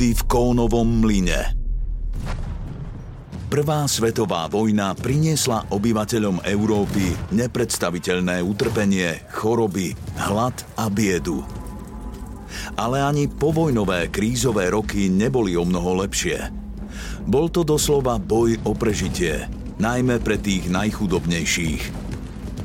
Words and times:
Vraždy 0.00 0.16
v 0.16 0.32
Kónovom 0.32 1.04
mlyne 1.04 1.52
Prvá 3.52 3.84
svetová 3.84 4.48
vojna 4.48 4.96
priniesla 4.96 5.68
obyvateľom 5.68 6.40
Európy 6.40 7.12
nepredstaviteľné 7.36 8.40
utrpenie, 8.40 9.20
choroby, 9.28 9.92
hlad 10.16 10.56
a 10.80 10.88
biedu. 10.88 11.44
Ale 12.80 13.04
ani 13.04 13.28
povojnové 13.28 14.08
krízové 14.08 14.72
roky 14.72 15.12
neboli 15.12 15.52
o 15.60 15.68
mnoho 15.68 16.00
lepšie. 16.00 16.48
Bol 17.28 17.52
to 17.52 17.60
doslova 17.60 18.16
boj 18.16 18.56
o 18.64 18.72
prežitie, 18.72 19.52
najmä 19.76 20.16
pre 20.24 20.40
tých 20.40 20.72
najchudobnejších. 20.72 21.82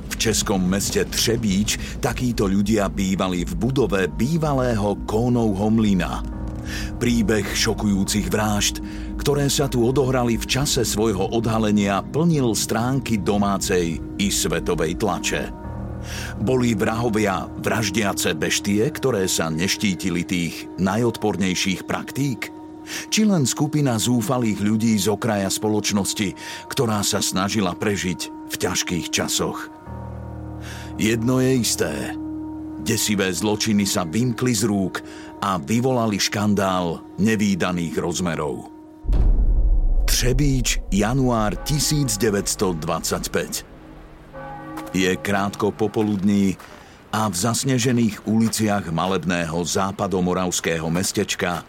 V 0.08 0.14
českom 0.16 0.64
meste 0.64 1.04
Třebíč 1.04 2.00
takíto 2.00 2.48
ľudia 2.48 2.88
bývali 2.88 3.44
v 3.44 3.54
budove 3.60 4.08
bývalého 4.08 5.04
Kónovho 5.04 5.68
mlyna– 5.68 6.24
Príbeh 6.98 7.46
šokujúcich 7.46 8.30
vražd, 8.30 8.82
ktoré 9.20 9.50
sa 9.50 9.66
tu 9.70 9.86
odohrali 9.86 10.38
v 10.38 10.46
čase 10.46 10.86
svojho 10.86 11.32
odhalenia, 11.34 12.02
plnil 12.02 12.54
stránky 12.54 13.22
domácej 13.22 14.00
i 14.22 14.28
svetovej 14.30 14.98
tlače. 15.00 15.66
Boli 16.38 16.78
vrahovia 16.78 17.50
vraždiace 17.60 18.38
beštie, 18.38 18.86
ktoré 18.94 19.26
sa 19.26 19.50
neštítili 19.50 20.22
tých 20.22 20.70
najodpornejších 20.78 21.90
praktík? 21.90 22.54
Či 23.10 23.26
len 23.26 23.50
skupina 23.50 23.98
zúfalých 23.98 24.62
ľudí 24.62 24.94
z 25.02 25.10
okraja 25.10 25.50
spoločnosti, 25.50 26.38
ktorá 26.70 27.02
sa 27.02 27.18
snažila 27.18 27.74
prežiť 27.74 28.30
v 28.30 28.56
ťažkých 28.62 29.10
časoch? 29.10 29.74
Jedno 31.02 31.42
je 31.42 31.52
isté. 31.58 31.92
Desivé 32.86 33.34
zločiny 33.34 33.90
sa 33.90 34.06
vymkli 34.06 34.54
z 34.54 34.70
rúk 34.70 35.02
a 35.42 35.58
vyvolali 35.60 36.20
škandál 36.20 37.00
nevýdaných 37.20 37.98
rozmerov. 37.98 38.72
Třebíč, 40.06 40.80
január 40.92 41.56
1925. 41.68 43.66
Je 44.96 45.12
krátko 45.20 45.72
popoludní 45.76 46.56
a 47.12 47.28
v 47.28 47.36
zasnežených 47.36 48.28
uliciach 48.28 48.92
malebného 48.92 49.60
západomoravského 49.64 50.88
mestečka 50.88 51.64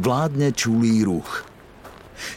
vládne 0.00 0.52
čulý 0.52 1.04
ruch. 1.04 1.44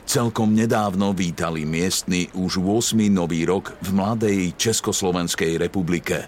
Celkom 0.07 0.55
nedávno 0.55 1.11
vítali 1.11 1.67
miestny 1.67 2.31
už 2.35 2.59
8. 2.59 2.99
nový 3.11 3.43
rok 3.43 3.75
v 3.83 3.89
mladej 3.91 4.55
Československej 4.55 5.59
republike. 5.59 6.27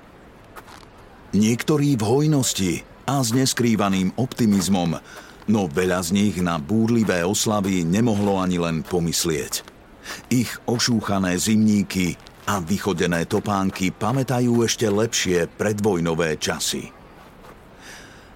Niektorí 1.35 1.99
v 1.99 2.03
hojnosti 2.03 2.94
a 3.05 3.21
s 3.21 3.29
neskrývaným 3.31 4.17
optimizmom, 4.17 4.97
no 5.45 5.61
veľa 5.69 6.01
z 6.01 6.09
nich 6.13 6.35
na 6.41 6.57
búrlivé 6.57 7.21
oslavy 7.21 7.85
nemohlo 7.85 8.41
ani 8.41 8.57
len 8.57 8.81
pomyslieť. 8.81 9.61
Ich 10.29 10.49
ošúchané 10.65 11.37
zimníky 11.37 12.17
a 12.45 12.61
vychodené 12.61 13.25
topánky 13.25 13.89
pamätajú 13.89 14.65
ešte 14.65 14.85
lepšie 14.89 15.49
predvojnové 15.57 16.37
časy. 16.37 16.93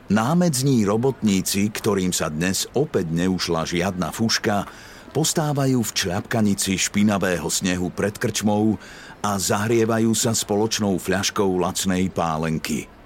Námedzní 0.10 0.90
robotníci, 0.90 1.70
ktorým 1.70 2.10
sa 2.10 2.34
dnes 2.34 2.66
opäť 2.74 3.14
neušla 3.14 3.70
žiadna 3.70 4.10
fuška, 4.10 4.66
postávajú 5.14 5.86
v 5.86 5.92
čľapkanici 5.94 6.82
špinavého 6.82 7.46
snehu 7.46 7.94
pred 7.94 8.18
krčmou 8.18 8.82
a 9.22 9.32
zahrievajú 9.38 10.10
sa 10.18 10.34
spoločnou 10.34 10.98
fľaškou 10.98 11.50
lacnej 11.62 12.10
pálenky– 12.10 12.90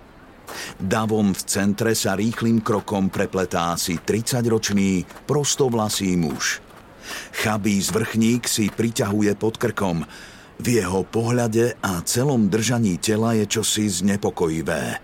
Davom 0.79 1.31
v 1.31 1.41
centre 1.47 1.93
sa 1.93 2.17
rýchlým 2.17 2.63
krokom 2.63 3.09
prepletá 3.09 3.75
asi 3.75 3.99
30-ročný 3.99 5.05
prostovlasý 5.25 6.15
muž. 6.17 6.63
Chabý 7.35 7.79
zvrchník 7.83 8.47
si 8.47 8.71
priťahuje 8.71 9.35
pod 9.35 9.59
krkom. 9.59 10.07
V 10.63 10.65
jeho 10.79 11.03
pohľade 11.03 11.75
a 11.81 11.99
celom 12.05 12.47
držaní 12.47 13.01
tela 13.01 13.35
je 13.35 13.49
čosi 13.49 13.89
znepokojivé. 13.89 15.01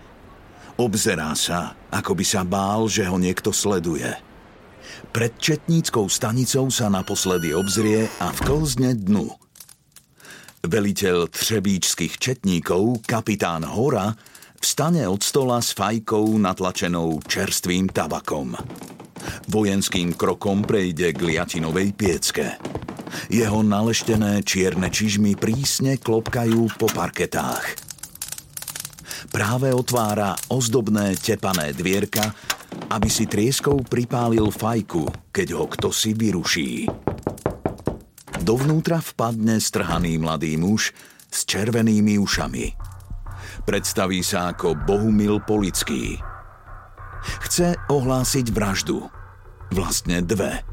Obzerá 0.79 1.35
sa, 1.35 1.75
ako 1.91 2.15
by 2.15 2.25
sa 2.25 2.47
bál, 2.47 2.88
že 2.88 3.03
ho 3.03 3.19
niekto 3.19 3.51
sleduje. 3.51 4.07
Pred 5.11 5.35
četníckou 5.35 6.07
stanicou 6.07 6.71
sa 6.71 6.88
naposledy 6.88 7.51
obzrie 7.51 8.07
a 8.23 8.31
vklzne 8.31 8.95
dnu. 8.95 9.27
Veliteľ 10.59 11.31
třebíčských 11.31 12.19
četníkov, 12.19 13.03
kapitán 13.07 13.63
Hora, 13.67 14.15
Vstane 14.59 15.07
od 15.07 15.23
stola 15.23 15.63
s 15.63 15.71
fajkou 15.71 16.35
natlačenou 16.35 17.23
čerstvým 17.23 17.87
tabakom. 17.95 18.59
Vojenským 19.47 20.11
krokom 20.19 20.67
prejde 20.67 21.15
k 21.15 21.19
liatinovej 21.31 21.95
piecke. 21.95 22.59
Jeho 23.31 23.63
naleštené 23.63 24.43
čierne 24.43 24.91
čižmy 24.91 25.39
prísne 25.39 25.95
klopkajú 25.95 26.75
po 26.75 26.91
parketách. 26.91 27.65
Práve 29.31 29.71
otvára 29.71 30.35
ozdobné 30.51 31.15
tepané 31.15 31.71
dvierka, 31.71 32.35
aby 32.91 33.07
si 33.07 33.31
trieskou 33.31 33.79
pripálil 33.87 34.51
fajku, 34.51 35.31
keď 35.31 35.47
ho 35.55 35.65
kto 35.71 35.89
si 35.95 36.11
vyruší. 36.11 36.83
Dovnútra 38.43 38.99
vpadne 38.99 39.61
strhaný 39.63 40.19
mladý 40.19 40.59
muž 40.59 40.91
s 41.31 41.47
červenými 41.47 42.19
ušami. 42.19 42.98
Predstaví 43.69 44.25
sa 44.25 44.50
ako 44.50 44.74
Bohumil 44.74 45.38
Polický. 45.46 46.18
Chce 47.46 47.78
ohlásiť 47.85 48.50
vraždu. 48.50 49.06
Vlastne 49.69 50.25
dve. 50.25 50.66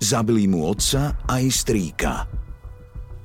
Zabili 0.00 0.48
mu 0.48 0.64
otca 0.64 1.20
aj 1.28 1.44
strýka. 1.52 2.24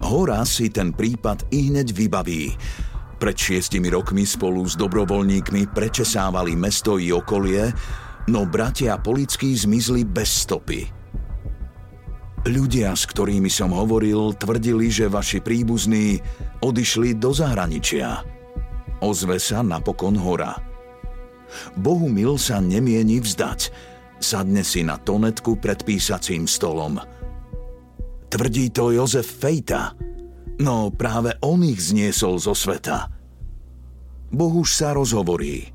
Hora 0.04 0.44
si 0.44 0.68
ten 0.68 0.92
prípad 0.92 1.48
i 1.48 1.72
hneď 1.72 1.96
vybaví. 1.96 2.52
Pred 3.24 3.36
šiestimi 3.40 3.88
rokmi 3.88 4.28
spolu 4.28 4.68
s 4.68 4.76
dobrovoľníkmi 4.76 5.72
prečesávali 5.72 6.60
mesto 6.60 7.00
i 7.00 7.16
okolie, 7.16 7.72
no 8.28 8.44
bratia 8.52 9.00
Polický 9.00 9.56
zmizli 9.56 10.04
bez 10.04 10.44
stopy. 10.44 10.92
Ľudia, 12.44 12.92
s 13.00 13.08
ktorými 13.08 13.48
som 13.48 13.72
hovoril, 13.72 14.36
tvrdili, 14.36 14.92
že 14.92 15.08
vaši 15.08 15.40
príbuzní 15.40 16.20
odišli 16.60 17.16
do 17.16 17.32
zahraničia. 17.32 18.39
Ozve 19.00 19.40
sa 19.40 19.64
napokon 19.64 20.20
hora. 20.20 20.60
Bohumil 21.80 22.36
sa 22.36 22.60
nemieni 22.60 23.24
vzdať. 23.24 23.72
Sadne 24.20 24.68
si 24.68 24.84
na 24.84 25.00
tonetku 25.00 25.58
pred 25.58 25.82
písacím 25.88 26.44
stolom. 26.46 27.00
Tvrdí 28.30 28.70
to 28.70 28.92
Jozef 28.92 29.26
Fejta. 29.26 29.96
No 30.60 30.92
práve 30.92 31.40
on 31.40 31.64
ich 31.64 31.80
zniesol 31.80 32.38
zo 32.38 32.52
sveta. 32.52 33.08
Bohuž 34.30 34.76
sa 34.76 34.94
rozhovorí. 34.94 35.72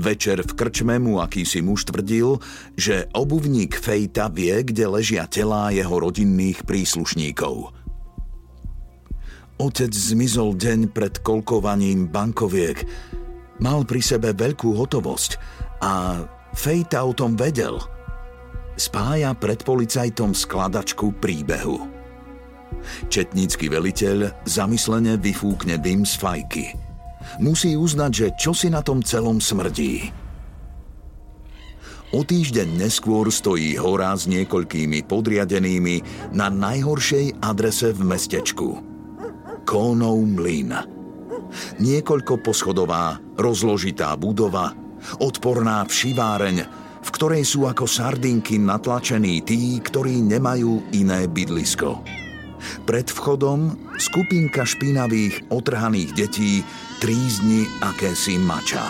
Večer 0.00 0.42
v 0.42 0.52
krčme 0.56 0.96
mu 0.98 1.20
akýsi 1.20 1.60
muž 1.60 1.86
tvrdil, 1.86 2.40
že 2.74 3.06
obuvník 3.12 3.76
Fejta 3.76 4.32
vie, 4.32 4.64
kde 4.64 4.88
ležia 4.88 5.28
telá 5.28 5.70
jeho 5.70 5.92
rodinných 5.92 6.64
príslušníkov– 6.64 7.56
Otec 9.60 9.92
zmizol 9.92 10.56
deň 10.56 10.92
pred 10.92 11.20
kolkovaním 11.20 12.08
bankoviek. 12.08 12.84
Mal 13.60 13.84
pri 13.84 14.00
sebe 14.00 14.32
veľkú 14.32 14.74
hotovosť 14.74 15.30
a 15.84 16.24
Fejta 16.52 17.00
o 17.04 17.16
tom 17.16 17.32
vedel. 17.32 17.80
Spája 18.76 19.32
pred 19.36 19.60
policajtom 19.64 20.36
skladačku 20.36 21.16
príbehu. 21.16 21.88
Četnícky 23.08 23.68
veliteľ 23.68 24.44
zamyslene 24.48 25.16
vyfúkne 25.20 25.80
dym 25.80 26.04
z 26.04 26.14
fajky. 26.16 26.66
Musí 27.40 27.76
uznať, 27.78 28.10
že 28.12 28.26
čo 28.36 28.52
si 28.52 28.68
na 28.68 28.84
tom 28.84 29.00
celom 29.00 29.40
smrdí. 29.40 30.12
O 32.12 32.20
týždeň 32.20 32.76
neskôr 32.76 33.32
stojí 33.32 33.80
hora 33.80 34.12
s 34.12 34.28
niekoľkými 34.28 35.08
podriadenými 35.08 36.28
na 36.36 36.52
najhoršej 36.52 37.40
adrese 37.40 37.96
v 37.96 38.00
mestečku. 38.04 38.91
Kónov 39.62 40.22
mlyn. 40.22 40.74
Niekoľko 41.82 42.40
poschodová, 42.40 43.20
rozložitá 43.36 44.16
budova, 44.16 44.72
odporná 45.20 45.84
všiváreň, 45.84 46.56
v 47.02 47.08
ktorej 47.10 47.42
sú 47.42 47.66
ako 47.66 47.84
sardinky 47.84 48.62
natlačení 48.62 49.42
tí, 49.42 49.82
ktorí 49.82 50.22
nemajú 50.22 50.94
iné 50.94 51.26
bydlisko. 51.26 52.00
Pred 52.86 53.10
vchodom 53.10 53.74
skupinka 53.98 54.62
špinavých, 54.62 55.50
otrhaných 55.50 56.10
detí 56.14 56.62
trízni 57.02 57.66
akési 57.82 58.38
mača. 58.38 58.86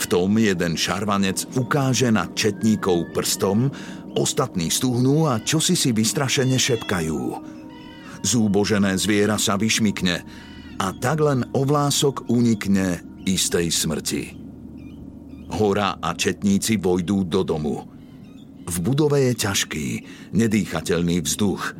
V 0.00 0.04
tom 0.08 0.40
jeden 0.40 0.74
šarvanec 0.74 1.44
ukáže 1.60 2.08
na 2.08 2.26
četníkov 2.32 3.12
prstom, 3.12 3.68
ostatní 4.16 4.72
stúhnú 4.72 5.28
a 5.28 5.38
čosi 5.44 5.76
si 5.76 5.92
vystrašene 5.92 6.56
šepkajú. 6.56 7.51
Zúbožené 8.22 8.94
zviera 8.98 9.34
sa 9.34 9.58
vyšmikne 9.58 10.22
a 10.78 10.86
tak 10.94 11.18
len 11.22 11.42
ovlások 11.54 12.30
unikne 12.30 13.02
istej 13.26 13.66
smrti. 13.70 14.22
Hora 15.52 16.00
a 16.00 16.14
četníci 16.16 16.80
vojdú 16.80 17.28
do 17.28 17.42
domu. 17.44 17.84
V 18.62 18.76
budove 18.78 19.20
je 19.20 19.32
ťažký, 19.36 19.86
nedýchateľný 20.32 21.20
vzduch. 21.26 21.74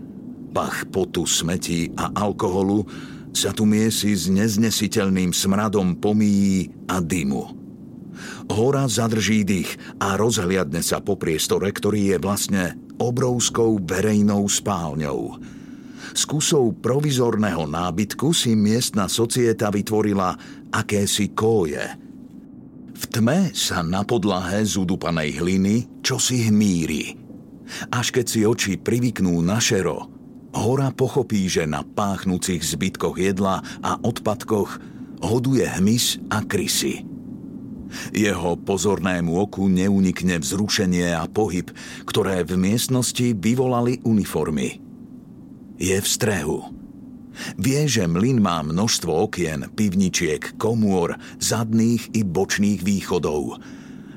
Pach 0.52 0.84
potu, 0.92 1.24
smeti 1.24 1.88
a 1.96 2.12
alkoholu 2.12 2.84
sa 3.32 3.54
tu 3.54 3.64
miesi 3.64 4.12
s 4.12 4.28
neznesiteľným 4.28 5.32
smradom 5.32 5.96
pomíjí 5.96 6.68
a 6.90 7.00
dymu. 7.00 7.62
Hora 8.52 8.84
zadrží 8.84 9.40
dých 9.40 9.80
a 9.96 10.20
rozhliadne 10.20 10.84
sa 10.84 11.00
po 11.00 11.16
priestore, 11.16 11.72
ktorý 11.72 12.12
je 12.12 12.18
vlastne 12.20 12.64
obrovskou 13.00 13.80
verejnou 13.80 14.44
spálňou. 14.44 15.40
Z 16.10 16.22
kusov 16.26 16.82
provizorného 16.82 17.70
nábytku 17.70 18.34
si 18.34 18.58
miestna 18.58 19.06
societa 19.06 19.70
vytvorila 19.70 20.34
akési 20.74 21.30
kóje. 21.30 21.86
V 22.92 23.04
tme 23.10 23.54
sa 23.54 23.86
na 23.86 24.02
podlahe 24.02 24.66
z 24.66 24.78
udupanej 24.82 25.38
hliny 25.38 26.02
čosi 26.02 26.50
hmíri. 26.50 27.18
Až 27.88 28.12
keď 28.12 28.26
si 28.26 28.40
oči 28.42 28.72
privyknú 28.76 29.38
na 29.40 29.62
šero, 29.62 30.10
hora 30.52 30.92
pochopí, 30.92 31.48
že 31.48 31.64
na 31.64 31.86
páchnúcich 31.86 32.60
zbytkoch 32.60 33.16
jedla 33.16 33.64
a 33.80 33.96
odpadkoch 34.02 34.76
hoduje 35.22 35.64
hmyz 35.64 36.20
a 36.28 36.42
krysy. 36.44 37.06
Jeho 38.12 38.56
pozornému 38.56 39.36
oku 39.36 39.68
neunikne 39.68 40.40
vzrušenie 40.40 41.12
a 41.12 41.28
pohyb, 41.28 41.68
ktoré 42.08 42.42
v 42.42 42.56
miestnosti 42.58 43.36
vyvolali 43.36 44.00
uniformy. 44.02 44.81
Je 45.82 45.98
v 45.98 46.06
strehu. 46.06 46.70
Vie, 47.58 47.82
že 47.90 48.06
mlyn 48.06 48.38
má 48.38 48.62
množstvo 48.62 49.10
okien, 49.26 49.66
pivničiek, 49.74 50.54
komôr, 50.54 51.18
zadných 51.42 52.14
i 52.14 52.22
bočných 52.22 52.86
východov. 52.86 53.58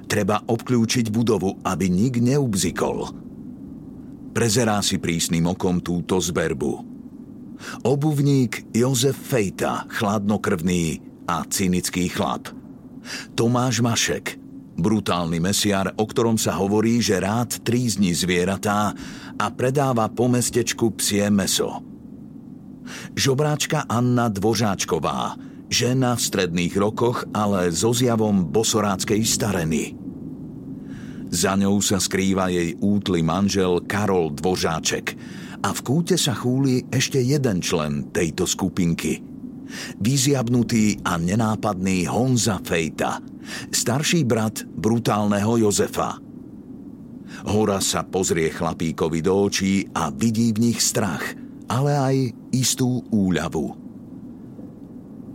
Treba 0.06 0.45
obklúčiť 0.45 1.09
budovu, 1.09 1.57
aby 1.65 1.89
nik 1.89 2.21
neubzikol. 2.21 3.09
Prezerá 4.38 4.77
si 4.85 5.01
prísnym 5.01 5.50
okom 5.50 5.81
túto 5.81 6.21
zberbu. 6.21 6.94
Obuvník 7.81 8.69
Jozef 8.69 9.17
Fejta, 9.17 9.89
chladnokrvný 9.89 11.01
a 11.25 11.41
cynický 11.50 12.13
chlap– 12.13 12.51
Tomáš 13.38 13.85
Mašek, 13.85 14.38
brutálny 14.75 15.38
mesiar, 15.39 15.94
o 15.95 16.06
ktorom 16.06 16.35
sa 16.35 16.57
hovorí, 16.57 17.00
že 17.00 17.21
rád 17.21 17.62
trízni 17.62 18.12
zvieratá 18.12 18.97
a 19.36 19.52
predáva 19.52 20.08
po 20.12 20.32
mestečku 20.32 20.96
psie 21.00 21.28
meso. 21.32 21.84
Žobráčka 23.18 23.90
Anna 23.90 24.30
Dvožáčková, 24.30 25.36
žena 25.68 26.14
v 26.14 26.22
stredných 26.22 26.76
rokoch, 26.78 27.26
ale 27.34 27.74
so 27.74 27.92
zjavom 27.92 28.48
bosoráckej 28.50 29.22
stareny. 29.26 29.84
Za 31.34 31.58
ňou 31.58 31.82
sa 31.82 31.98
skrýva 31.98 32.54
jej 32.54 32.78
útly 32.80 33.26
manžel 33.26 33.82
Karol 33.84 34.32
Dvožáček 34.32 35.18
a 35.66 35.74
v 35.74 35.80
kúte 35.82 36.16
sa 36.16 36.38
chúli 36.38 36.86
ešte 36.94 37.18
jeden 37.20 37.60
člen 37.60 38.14
tejto 38.14 38.46
skupinky– 38.46 39.20
Vyziabnutý 40.00 41.02
a 41.04 41.18
nenápadný 41.18 42.06
Honza 42.06 42.62
Fejta, 42.62 43.20
starší 43.74 44.24
brat 44.24 44.66
brutálneho 44.66 45.58
Jozefa. 45.58 46.25
Hora 47.44 47.84
sa 47.84 48.08
pozrie 48.08 48.48
chlapíkovi 48.48 49.20
do 49.20 49.36
očí 49.36 49.92
a 49.92 50.08
vidí 50.10 50.56
v 50.56 50.72
nich 50.72 50.80
strach, 50.80 51.36
ale 51.68 51.92
aj 51.92 52.16
istú 52.56 53.04
úľavu. 53.12 53.76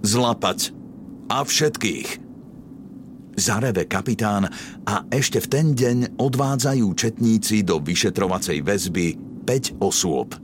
Zlapať 0.00 0.72
a 1.28 1.44
všetkých. 1.44 2.08
Zareve 3.36 3.84
kapitán 3.88 4.48
a 4.84 5.04
ešte 5.12 5.40
v 5.40 5.46
ten 5.48 5.66
deň 5.76 6.20
odvádzajú 6.20 6.86
četníci 6.96 7.64
do 7.64 7.80
vyšetrovacej 7.80 8.58
väzby 8.60 9.06
5 9.48 9.80
osôb. 9.80 10.36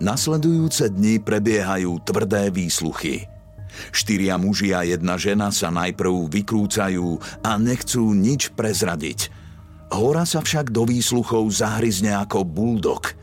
Nasledujúce 0.00 0.92
dni 0.92 1.20
prebiehajú 1.22 2.00
tvrdé 2.04 2.52
výsluchy. 2.52 3.33
Štyria 3.90 4.38
muži 4.38 4.74
a 4.74 4.86
jedna 4.86 5.18
žena 5.18 5.50
sa 5.50 5.70
najprv 5.70 6.30
vykrúcajú 6.30 7.18
a 7.42 7.56
nechcú 7.58 8.14
nič 8.14 8.54
prezradiť. 8.54 9.30
Hora 9.94 10.26
sa 10.26 10.42
však 10.42 10.74
do 10.74 10.82
výsluchov 10.88 11.46
zahryzne 11.54 12.14
ako 12.18 12.42
buldok. 12.42 13.14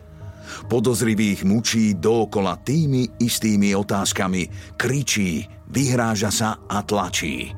Podozrivých 0.71 1.44
mučí 1.44 1.95
dookola 1.95 2.59
tými 2.59 3.19
istými 3.19 3.75
otázkami, 3.75 4.75
kričí, 4.79 5.43
vyhráža 5.67 6.31
sa 6.31 6.50
a 6.67 6.79
tlačí. 6.84 7.51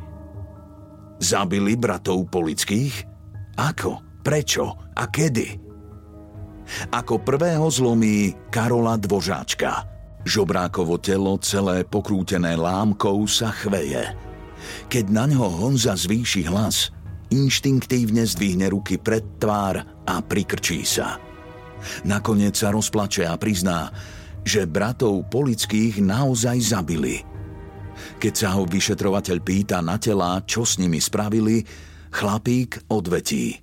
Zabili 1.21 1.77
bratov 1.77 2.25
Polických? 2.29 2.95
Ako? 3.57 4.21
Prečo? 4.25 4.65
A 4.97 5.03
kedy? 5.09 5.47
Ako 6.89 7.21
prvého 7.21 7.67
zlomí 7.69 8.33
Karola 8.49 8.97
Dvožáčka. 8.97 9.92
Žobrákovo 10.23 10.95
telo, 11.03 11.35
celé 11.43 11.83
pokrútené 11.83 12.55
lámkou, 12.55 13.27
sa 13.27 13.51
chveje. 13.51 14.15
Keď 14.87 15.05
na 15.11 15.27
ňo 15.27 15.43
Honza 15.51 15.99
zvýši 15.99 16.47
hlas, 16.47 16.95
inštinktívne 17.27 18.23
zdvihne 18.23 18.71
ruky 18.71 18.95
pred 18.95 19.23
tvár 19.35 19.83
a 20.07 20.15
prikrčí 20.23 20.87
sa. 20.87 21.19
Nakoniec 22.07 22.55
sa 22.55 22.71
rozplače 22.71 23.27
a 23.27 23.35
prizná, 23.35 23.91
že 24.47 24.63
bratov 24.63 25.27
Polických 25.27 25.99
naozaj 25.99 26.57
zabili. 26.63 27.19
Keď 28.19 28.33
sa 28.33 28.55
ho 28.55 28.63
vyšetrovateľ 28.63 29.37
pýta 29.43 29.83
na 29.83 29.99
telá, 29.99 30.39
čo 30.47 30.63
s 30.63 30.79
nimi 30.79 31.03
spravili, 31.03 31.67
chlapík 32.15 32.87
odvetí. 32.87 33.59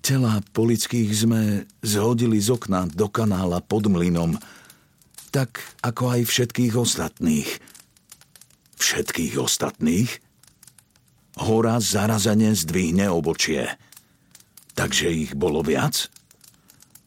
Tela 0.00 0.42
polických 0.56 1.10
sme 1.12 1.70
zhodili 1.84 2.42
z 2.42 2.50
okna 2.50 2.90
do 2.90 3.06
kanála 3.06 3.62
pod 3.62 3.86
mlynom, 3.86 4.34
tak 5.30 5.62
ako 5.80 6.18
aj 6.18 6.20
všetkých 6.26 6.74
ostatných. 6.76 7.50
Všetkých 8.76 9.38
ostatných? 9.38 10.10
Hora 11.40 11.78
zarazene 11.78 12.52
zdvihne 12.52 13.08
obočie. 13.08 13.70
Takže 14.74 15.08
ich 15.08 15.32
bolo 15.38 15.62
viac? 15.64 16.10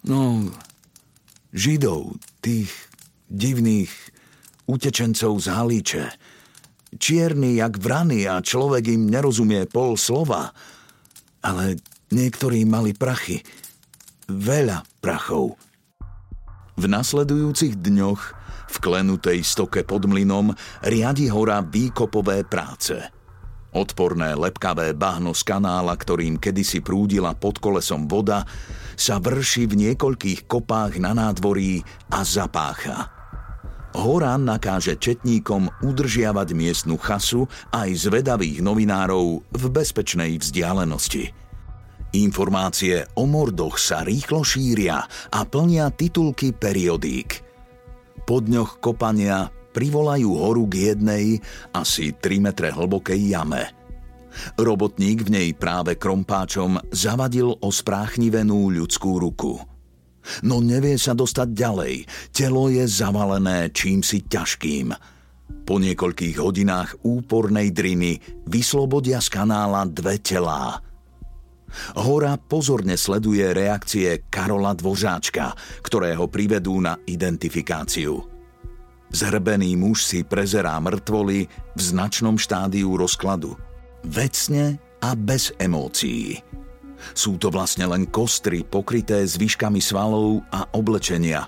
No, 0.07 0.51
židov, 1.51 2.17
tých 2.43 2.71
divných 3.29 3.91
utečencov 4.65 5.43
z 5.43 5.47
Halíče. 5.47 6.05
Čierny 6.93 7.59
jak 7.59 7.77
vrany 7.77 8.25
a 8.29 8.39
človek 8.39 8.89
im 8.89 9.09
nerozumie 9.09 9.65
pol 9.67 9.97
slova. 9.97 10.53
Ale 11.43 11.77
Niektorí 12.13 12.61
mali 12.69 12.93
prachy. 12.93 13.41
Veľa 14.29 14.85
prachov. 15.01 15.57
V 16.73 16.89
nasledujúcich 16.89 17.77
dňoch 17.77 18.21
v 18.73 18.75
klenutej 18.81 19.45
stoke 19.45 19.85
pod 19.85 20.09
mlynom 20.09 20.49
riadi 20.81 21.29
hora 21.29 21.61
výkopové 21.61 22.41
práce. 22.49 22.97
Odporné 23.73 24.33
lepkavé 24.37 24.93
bahno 24.93 25.33
z 25.33 25.41
kanála, 25.45 25.93
ktorým 25.97 26.37
kedysi 26.37 26.81
prúdila 26.81 27.33
pod 27.37 27.57
kolesom 27.57 28.05
voda, 28.05 28.45
sa 28.93 29.17
vrši 29.17 29.69
v 29.69 29.73
niekoľkých 29.89 30.45
kopách 30.45 31.01
na 31.01 31.13
nádvorí 31.13 31.81
a 32.13 32.21
zapácha. 32.21 33.09
Horán 33.93 34.49
nakáže 34.49 34.97
četníkom 34.97 35.69
udržiavať 35.85 36.57
miestnu 36.57 36.97
chasu 36.97 37.45
aj 37.69 37.93
zvedavých 38.09 38.65
novinárov 38.65 39.45
v 39.45 39.63
bezpečnej 39.69 40.41
vzdialenosti. 40.41 41.42
Informácie 42.13 43.09
o 43.17 43.25
mordoch 43.25 43.81
sa 43.81 44.05
rýchlo 44.05 44.45
šíria 44.45 45.01
a 45.33 45.39
plnia 45.49 45.89
titulky 45.89 46.53
periodík. 46.53 47.41
Po 48.29 48.37
dňoch 48.37 48.77
kopania 48.77 49.49
privolajú 49.49 50.29
horu 50.37 50.69
k 50.69 50.93
jednej, 50.93 51.41
asi 51.73 52.13
3 52.13 52.37
metre 52.37 52.69
hlbokej 52.69 53.17
jame. 53.17 53.65
Robotník 54.61 55.25
v 55.25 55.29
nej 55.33 55.49
práve 55.57 55.97
krompáčom 55.97 56.77
zavadil 56.93 57.49
o 57.49 57.69
spráchnivenú 57.73 58.69
ľudskú 58.69 59.17
ruku. 59.17 59.57
No 60.45 60.61
nevie 60.61 61.01
sa 61.01 61.17
dostať 61.17 61.49
ďalej, 61.49 61.93
telo 62.29 62.69
je 62.69 62.85
zavalené 62.85 63.73
čímsi 63.73 64.21
ťažkým. 64.29 64.93
Po 65.65 65.81
niekoľkých 65.81 66.37
hodinách 66.37 67.01
úpornej 67.01 67.73
driny 67.73 68.21
vyslobodia 68.45 69.17
z 69.17 69.33
kanála 69.33 69.89
dve 69.89 70.21
telá– 70.21 70.77
Hora 71.97 72.37
pozorne 72.37 72.97
sleduje 72.97 73.49
reakcie 73.53 74.29
Karola 74.29 74.73
Dvořáčka, 74.77 75.53
ktorého 75.81 76.29
privedú 76.29 76.77
na 76.79 76.97
identifikáciu. 77.05 78.21
Zhrbený 79.13 79.77
muž 79.77 80.09
si 80.09 80.19
prezerá 80.25 80.73
mŕtvoly 80.81 81.45
v 81.49 81.81
značnom 81.81 82.33
štádiu 82.33 82.97
rozkladu. 82.97 83.53
Vecne 84.09 84.81
a 85.05 85.13
bez 85.13 85.53
emócií. 85.61 86.41
Sú 87.13 87.37
to 87.37 87.53
vlastne 87.53 87.85
len 87.85 88.09
kostry 88.09 88.65
pokryté 88.65 89.21
zvyškami 89.27 89.83
svalov 89.83 90.41
a 90.49 90.65
oblečenia. 90.73 91.45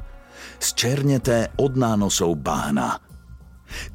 Zčerneté 0.61 1.57
od 1.57 1.73
nánosov 1.73 2.37
bána. 2.37 3.01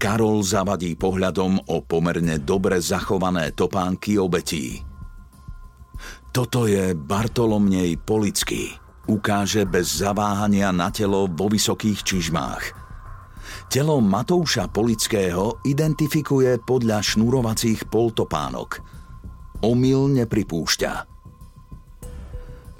Karol 0.02 0.42
zavadí 0.42 0.98
pohľadom 0.98 1.70
o 1.70 1.84
pomerne 1.86 2.42
dobre 2.42 2.82
zachované 2.82 3.54
topánky 3.54 4.18
obetí. 4.18 4.89
Toto 6.30 6.70
je 6.70 6.94
Bartolomnej 6.94 7.98
Polický. 7.98 8.70
Ukáže 9.10 9.66
bez 9.66 9.98
zaváhania 9.98 10.70
na 10.70 10.94
telo 10.94 11.26
vo 11.26 11.50
vysokých 11.50 12.06
čižmách. 12.06 12.62
Telo 13.66 13.98
Matouša 13.98 14.70
Polického 14.70 15.58
identifikuje 15.66 16.62
podľa 16.62 17.02
šnurovacích 17.02 17.90
poltopánok. 17.90 18.78
Omyl 19.66 20.22
nepripúšťa. 20.22 20.92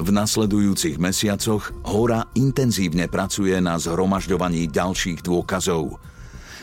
V 0.00 0.08
nasledujúcich 0.08 1.02
mesiacoch 1.02 1.74
Hora 1.90 2.30
intenzívne 2.38 3.10
pracuje 3.10 3.58
na 3.58 3.76
zhromažďovaní 3.82 4.70
ďalších 4.70 5.26
dôkazov. 5.26 5.98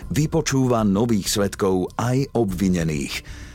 Vypočúva 0.07 0.87
nových 0.87 1.27
svetkov 1.27 1.91
aj 1.99 2.31
obvinených– 2.31 3.15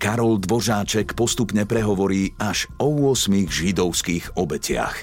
Karol 0.00 0.40
Dvožáček 0.40 1.12
postupne 1.12 1.68
prehovorí 1.68 2.32
až 2.40 2.72
o 2.80 3.12
8 3.12 3.36
židovských 3.44 4.32
obetiach. 4.32 4.96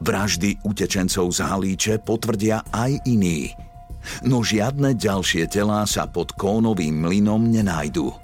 Vraždy 0.00 0.64
utečencov 0.64 1.28
z 1.28 1.38
Halíče 1.44 1.94
potvrdia 2.00 2.64
aj 2.72 3.04
iní. 3.04 3.52
No 4.24 4.40
žiadne 4.40 4.96
ďalšie 4.96 5.44
telá 5.52 5.84
sa 5.84 6.08
pod 6.08 6.32
kónovým 6.32 7.04
mlynom 7.04 7.52
nenájdu. 7.52 8.16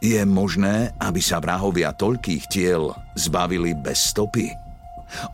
Je 0.00 0.20
možné, 0.24 0.96
aby 0.96 1.20
sa 1.20 1.44
vrahovia 1.44 1.92
toľkých 1.92 2.44
tiel 2.48 2.96
zbavili 3.20 3.76
bez 3.76 4.16
stopy? 4.16 4.48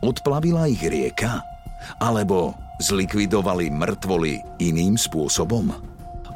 Odplavila 0.03 0.67
ich 0.67 0.83
rieka? 0.83 1.39
Alebo 2.03 2.55
zlikvidovali 2.83 3.71
mŕtvoly 3.71 4.59
iným 4.59 4.99
spôsobom? 4.99 5.92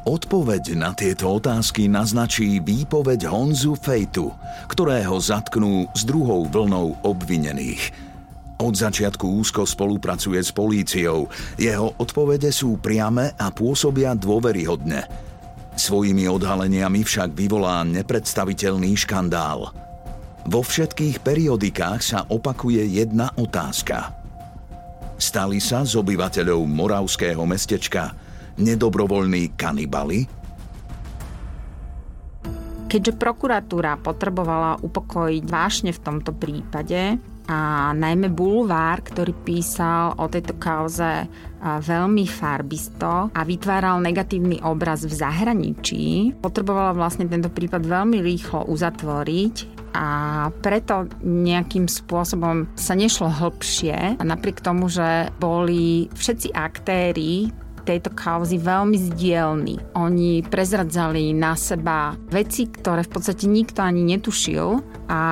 Odpoveď 0.08 0.72
na 0.72 0.96
tieto 0.96 1.36
otázky 1.36 1.84
naznačí 1.84 2.64
výpoveď 2.64 3.28
Honzu 3.28 3.76
Fejtu, 3.76 4.32
ktorého 4.64 5.12
zatknú 5.20 5.84
s 5.92 6.00
druhou 6.08 6.48
vlnou 6.48 6.96
obvinených. 7.04 7.92
Od 8.56 8.72
začiatku 8.72 9.28
úzko 9.28 9.68
spolupracuje 9.68 10.40
s 10.40 10.48
políciou. 10.48 11.28
Jeho 11.60 11.92
odpovede 12.00 12.48
sú 12.48 12.80
priame 12.80 13.36
a 13.36 13.52
pôsobia 13.52 14.16
dôveryhodne. 14.16 15.04
Svojimi 15.76 16.24
odhaleniami 16.24 17.04
však 17.04 17.36
vyvolá 17.36 17.84
nepredstaviteľný 17.84 18.96
škandál. 18.96 19.76
Vo 20.48 20.64
všetkých 20.64 21.20
periodikách 21.20 22.00
sa 22.00 22.24
opakuje 22.32 22.80
jedna 22.96 23.28
otázka. 23.36 24.16
Stali 25.20 25.60
sa 25.60 25.84
z 25.84 26.00
obyvateľov 26.00 26.64
moravského 26.64 27.44
mestečka– 27.44 28.08
nedobrovoľní 28.58 29.54
kanibali? 29.56 30.26
Keďže 32.88 33.20
prokuratúra 33.20 34.00
potrebovala 34.00 34.80
upokojiť 34.80 35.44
vášne 35.44 35.90
v 35.92 36.00
tomto 36.00 36.32
prípade, 36.32 37.20
a 37.48 37.90
najmä 37.96 38.28
bulvár, 38.28 39.00
ktorý 39.00 39.32
písal 39.32 40.12
o 40.20 40.28
tejto 40.28 40.60
kauze 40.60 41.24
veľmi 41.64 42.28
farbisto 42.28 43.32
a 43.32 43.40
vytváral 43.40 44.04
negatívny 44.04 44.60
obraz 44.60 45.08
v 45.08 45.16
zahraničí, 45.16 46.36
potrebovala 46.44 46.92
vlastne 46.92 47.24
tento 47.24 47.48
prípad 47.48 47.88
veľmi 47.88 48.20
rýchlo 48.20 48.68
uzatvoriť 48.68 49.80
a 49.96 50.06
preto 50.60 51.08
nejakým 51.24 51.88
spôsobom 51.88 52.68
sa 52.76 52.92
nešlo 52.92 53.32
hlbšie. 53.32 54.20
A 54.20 54.22
napriek 54.22 54.60
tomu, 54.60 54.92
že 54.92 55.32
boli 55.40 56.12
všetci 56.12 56.52
aktéri 56.52 57.48
tejto 57.88 58.12
kauzy 58.12 58.60
veľmi 58.60 59.00
zdielni. 59.00 59.80
Oni 59.96 60.44
prezradzali 60.44 61.32
na 61.32 61.56
seba 61.56 62.12
veci, 62.28 62.68
ktoré 62.68 63.00
v 63.00 63.12
podstate 63.16 63.48
nikto 63.48 63.80
ani 63.80 64.04
netušil 64.04 64.84
a 65.08 65.22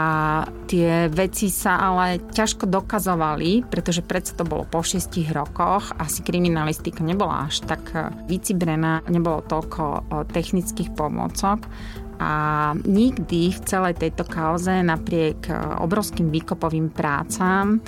tie 0.64 1.12
veci 1.12 1.52
sa 1.52 1.76
ale 1.76 2.16
ťažko 2.32 2.64
dokazovali, 2.64 3.68
pretože 3.68 4.00
predsa 4.00 4.32
to 4.40 4.48
bolo 4.48 4.64
po 4.64 4.80
šiestich 4.80 5.28
rokoch, 5.36 5.92
asi 6.00 6.24
kriminalistika 6.24 7.04
nebola 7.04 7.52
až 7.52 7.60
tak 7.68 7.92
vycibrená, 8.24 9.04
nebolo 9.12 9.44
toľko 9.44 10.08
technických 10.32 10.96
pomôcok 10.96 11.68
a 12.16 12.72
nikdy 12.88 13.52
v 13.52 13.60
celej 13.68 14.00
tejto 14.00 14.24
kauze 14.24 14.72
napriek 14.80 15.52
obrovským 15.84 16.32
výkopovým 16.32 16.88
prácam 16.88 17.84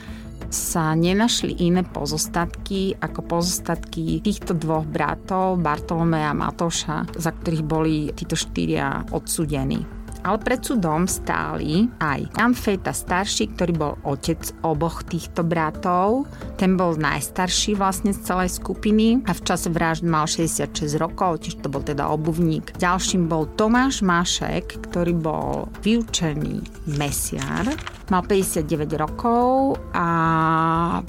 sa 0.48 0.96
nenašli 0.96 1.60
iné 1.60 1.84
pozostatky 1.84 2.96
ako 2.96 3.20
pozostatky 3.40 4.24
týchto 4.24 4.56
dvoch 4.56 4.88
bratov, 4.88 5.60
Bartolomeja 5.60 6.32
a 6.32 6.38
Matoša, 6.38 7.12
za 7.16 7.30
ktorých 7.32 7.64
boli 7.64 8.08
títo 8.16 8.36
štyria 8.36 9.04
odsudení. 9.12 9.97
Ale 10.26 10.38
pred 10.42 10.60
súdom 10.62 11.06
stáli 11.06 11.86
aj 12.02 12.26
Jan 12.34 12.54
Fejta 12.54 12.90
starší, 12.90 13.54
ktorý 13.54 13.72
bol 13.76 13.94
otec 14.02 14.40
oboch 14.66 15.06
týchto 15.06 15.46
bratov. 15.46 16.26
Ten 16.58 16.74
bol 16.74 16.98
najstarší 16.98 17.78
vlastne 17.78 18.10
z 18.10 18.24
celej 18.26 18.58
skupiny 18.58 19.22
a 19.26 19.32
v 19.32 19.44
čase 19.46 19.70
vražd 19.70 20.02
mal 20.02 20.26
66 20.26 20.98
rokov, 20.98 21.46
tiež 21.46 21.62
to 21.62 21.70
bol 21.70 21.82
teda 21.84 22.10
obuvník. 22.10 22.74
Ďalším 22.76 23.30
bol 23.30 23.46
Tomáš 23.54 24.02
Mašek, 24.02 24.90
ktorý 24.90 25.14
bol 25.14 25.70
vyučený 25.86 26.88
mesiar. 26.98 27.68
Mal 28.08 28.22
59 28.24 28.88
rokov 28.96 29.76
a 29.92 30.08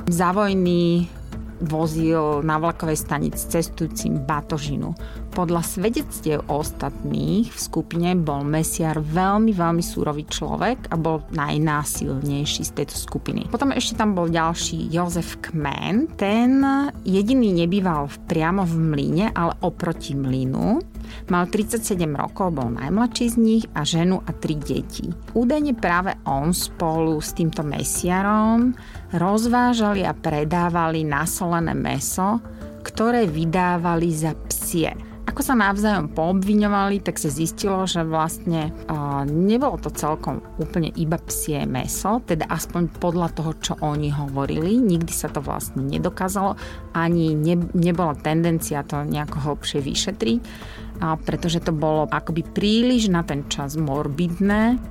za 0.06 0.30
vojny 0.36 1.08
vozil 1.60 2.40
na 2.44 2.56
vlakovej 2.56 2.96
stanici 2.96 3.52
cestujúcim 3.52 4.24
batožinu. 4.24 4.96
Podľa 5.30 5.62
svedectiev 5.62 6.42
ostatných 6.50 7.54
v 7.54 7.60
skupine 7.60 8.18
bol 8.18 8.42
Mesiar 8.42 8.98
veľmi, 8.98 9.54
veľmi 9.54 9.84
súrový 9.86 10.26
človek 10.26 10.90
a 10.90 10.98
bol 10.98 11.22
najnásilnejší 11.32 12.66
z 12.66 12.72
tejto 12.74 12.98
skupiny. 12.98 13.46
Potom 13.48 13.70
ešte 13.70 13.94
tam 14.02 14.18
bol 14.18 14.28
ďalší 14.28 14.90
Jozef 14.90 15.38
Kmen. 15.40 16.18
Ten 16.18 16.66
jediný 17.06 17.54
nebýval 17.54 18.10
priamo 18.26 18.66
v 18.66 18.76
mlyne, 18.82 19.26
ale 19.32 19.54
oproti 19.62 20.18
mlynu. 20.18 20.82
Mal 21.30 21.46
37 21.46 21.94
rokov, 22.18 22.54
bol 22.54 22.70
najmladší 22.74 23.26
z 23.30 23.38
nich 23.38 23.66
a 23.78 23.86
ženu 23.86 24.22
a 24.26 24.34
tri 24.34 24.58
deti. 24.58 25.10
Údajne 25.38 25.78
práve 25.78 26.18
on 26.26 26.54
spolu 26.54 27.22
s 27.22 27.38
týmto 27.38 27.62
mesiarom 27.62 28.74
rozvážali 29.14 30.06
a 30.06 30.14
predávali 30.14 31.06
nasolené 31.06 31.74
meso, 31.74 32.42
ktoré 32.86 33.26
vydávali 33.26 34.10
za 34.14 34.34
psie. 34.50 35.09
Ako 35.30 35.46
sa 35.46 35.54
navzájom 35.54 36.10
poobviňovali, 36.18 37.06
tak 37.06 37.22
sa 37.22 37.30
zistilo, 37.30 37.86
že 37.86 38.02
vlastne 38.02 38.74
uh, 38.90 39.22
nebolo 39.30 39.78
to 39.78 39.94
celkom 39.94 40.42
úplne 40.58 40.90
iba 40.98 41.22
psie 41.22 41.70
meso, 41.70 42.18
teda 42.26 42.50
aspoň 42.50 42.90
podľa 42.98 43.38
toho, 43.38 43.52
čo 43.62 43.74
oni 43.78 44.10
hovorili. 44.10 44.82
Nikdy 44.82 45.14
sa 45.14 45.30
to 45.30 45.46
vlastne 45.46 45.86
nedokázalo, 45.86 46.58
ani 46.98 47.38
ne, 47.38 47.62
nebola 47.78 48.18
tendencia 48.18 48.82
to 48.82 49.06
nejako 49.06 49.54
hlbšie 49.54 49.86
vyšetriť, 49.86 50.40
uh, 50.42 51.14
pretože 51.22 51.62
to 51.62 51.78
bolo 51.78 52.10
akoby 52.10 52.42
príliš 52.42 53.14
na 53.14 53.22
ten 53.22 53.46
čas 53.54 53.78
morbidné. 53.78 54.82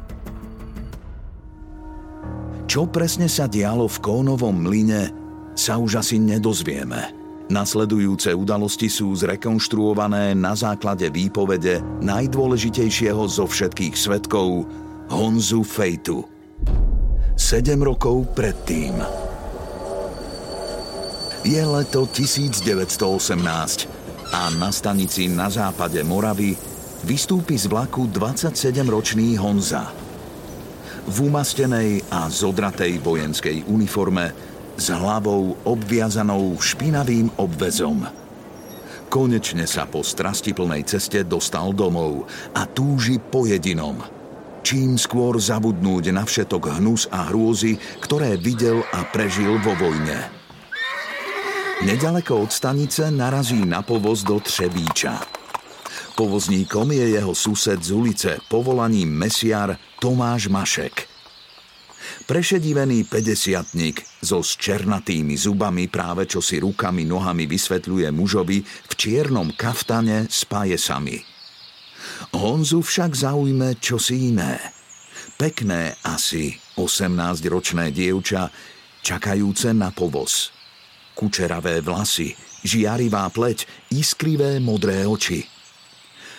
Čo 2.71 2.87
presne 2.87 3.27
sa 3.27 3.51
dialo 3.51 3.91
v 3.91 3.99
Kónovom 3.99 4.55
mlyne, 4.55 5.11
sa 5.59 5.83
už 5.83 5.99
asi 5.99 6.23
nedozvieme– 6.23 7.11
Nasledujúce 7.49 8.37
udalosti 8.37 8.93
sú 8.93 9.17
zrekonštruované 9.17 10.37
na 10.37 10.53
základe 10.53 11.09
výpovede 11.09 11.81
najdôležitejšieho 12.05 13.25
zo 13.25 13.49
všetkých 13.49 13.97
svetkov, 13.97 14.69
Honzu 15.09 15.65
Fejtu. 15.65 16.29
Sedem 17.41 17.81
rokov 17.81 18.29
predtým. 18.37 19.01
Je 21.41 21.63
leto 21.65 22.05
1918 22.05 23.09
a 24.29 24.53
na 24.53 24.69
stanici 24.69 25.33
na 25.33 25.49
západe 25.49 26.05
Moravy 26.05 26.53
vystúpi 27.09 27.57
z 27.57 27.65
vlaku 27.73 28.13
27-ročný 28.13 29.41
Honza. 29.41 29.89
V 31.09 31.33
umastenej 31.33 32.05
a 32.13 32.29
zodratej 32.29 33.01
vojenskej 33.01 33.73
uniforme 33.73 34.48
s 34.79 34.95
hlavou 34.95 35.59
obviazanou 35.67 36.55
špinavým 36.63 37.35
obvezom. 37.35 38.07
Konečne 39.11 39.67
sa 39.67 39.91
po 39.91 40.07
strastiplnej 40.07 40.87
ceste 40.87 41.27
dostal 41.27 41.75
domov 41.75 42.31
a 42.55 42.63
túži 42.71 43.19
po 43.19 43.43
jedinom. 43.43 43.99
Čím 44.63 44.95
skôr 44.95 45.35
zabudnúť 45.43 46.15
na 46.15 46.23
všetok 46.23 46.79
hnus 46.79 47.11
a 47.11 47.27
hrôzy, 47.27 47.75
ktoré 47.99 48.39
videl 48.39 48.87
a 48.95 49.03
prežil 49.03 49.59
vo 49.59 49.75
vojne. 49.75 50.31
Nedaleko 51.83 52.47
od 52.47 52.51
stanice 52.55 53.11
narazí 53.11 53.59
na 53.67 53.83
povoz 53.83 54.23
do 54.23 54.39
Třebíča. 54.39 55.19
Povozníkom 56.15 56.91
je 56.91 57.19
jeho 57.19 57.35
sused 57.35 57.79
z 57.79 57.91
ulice 57.95 58.31
povolaním 58.51 59.11
mesiar 59.11 59.75
Tomáš 59.99 60.47
Mašek– 60.47 60.95
Prešedivený 62.27 63.05
50 63.05 63.75
so 64.19 64.43
černatými 64.43 65.39
zubami 65.39 65.87
práve 65.87 66.27
čo 66.27 66.43
si 66.43 66.59
rukami 66.59 67.07
nohami 67.07 67.47
vysvetľuje 67.47 68.09
mužovi 68.11 68.59
v 68.63 68.93
čiernom 68.99 69.55
kaftane 69.55 70.27
s 70.27 70.43
pajesami. 70.47 71.23
Honzu 72.35 72.83
však 72.83 73.15
zaujme 73.15 73.79
čosi 73.79 74.35
iné. 74.35 74.59
Pekné 75.39 75.95
asi 76.03 76.59
18-ročné 76.75 77.95
dievča, 77.95 78.51
čakajúce 79.07 79.71
na 79.71 79.95
povoz. 79.95 80.51
Kučeravé 81.15 81.79
vlasy, 81.79 82.35
žiarivá 82.67 83.31
pleť, 83.31 83.67
iskrivé 83.95 84.59
modré 84.59 85.07
oči– 85.07 85.43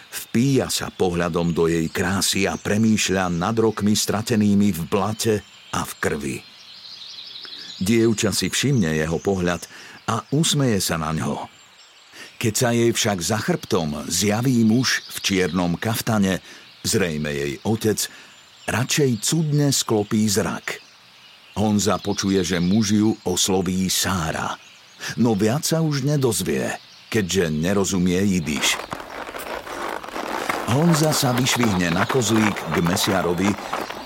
Vpíja 0.10 0.74
sa 0.74 0.90
pohľadom 0.90 1.54
do 1.54 1.70
jej 1.70 1.86
krásy 1.86 2.50
a 2.50 2.58
premýšľa 2.58 3.30
nad 3.30 3.54
rokmi 3.54 3.94
stratenými 3.94 4.74
v 4.74 4.82
blate 4.90 5.36
a 5.70 5.86
v 5.86 5.92
krvi. 6.02 6.49
Dievča 7.80 8.36
si 8.36 8.52
všimne 8.52 8.92
jeho 8.92 9.18
pohľad 9.24 9.64
a 10.12 10.24
usmeje 10.36 10.84
sa 10.84 11.00
na 11.00 11.16
ňo. 11.16 11.48
Keď 12.40 12.54
sa 12.56 12.70
jej 12.72 12.92
však 12.92 13.18
za 13.20 13.40
chrbtom 13.40 14.08
zjaví 14.08 14.64
muž 14.64 15.04
v 15.12 15.18
čiernom 15.20 15.76
kaftane, 15.76 16.40
zrejme 16.88 17.32
jej 17.32 17.54
otec, 17.68 18.00
radšej 18.68 19.12
cudne 19.20 19.72
sklopí 19.76 20.24
zrak. 20.28 20.80
Honza 21.60 22.00
počuje, 22.00 22.40
že 22.40 22.64
muž 22.64 22.96
ju 22.96 23.12
osloví 23.28 23.92
Sára. 23.92 24.56
No 25.20 25.36
viac 25.36 25.68
sa 25.68 25.84
už 25.84 26.08
nedozvie, 26.08 26.80
keďže 27.12 27.52
nerozumie 27.52 28.20
jidiš. 28.24 28.80
Honza 30.72 31.12
sa 31.12 31.36
vyšvihne 31.36 31.92
na 31.92 32.06
kozlík 32.06 32.56
k 32.56 32.76
mesiarovi 32.86 33.52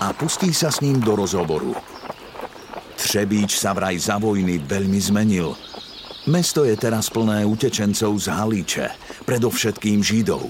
a 0.00 0.10
pustí 0.16 0.50
sa 0.50 0.72
s 0.72 0.80
ním 0.82 0.98
do 0.98 1.14
rozhovoru. 1.14 1.93
Třebíč 2.94 3.58
sa 3.58 3.74
vraj 3.74 3.98
za 3.98 4.18
vojny 4.18 4.62
veľmi 4.62 5.00
zmenil. 5.02 5.54
Mesto 6.30 6.64
je 6.64 6.72
teraz 6.78 7.12
plné 7.12 7.44
utečencov 7.44 8.16
z 8.16 8.26
Halíče, 8.32 8.86
predovšetkým 9.28 10.00
Židov. 10.00 10.48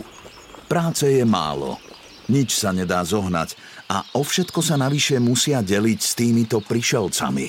Práce 0.70 1.11
je 1.11 1.24
málo, 1.26 1.83
nič 2.30 2.57
sa 2.57 2.70
nedá 2.70 3.02
zohnať 3.02 3.59
a 3.90 4.07
o 4.16 4.22
všetko 4.22 4.61
sa 4.64 4.78
navyše 4.78 5.20
musia 5.20 5.61
deliť 5.61 6.00
s 6.00 6.12
týmito 6.16 6.62
prišelcami. 6.62 7.46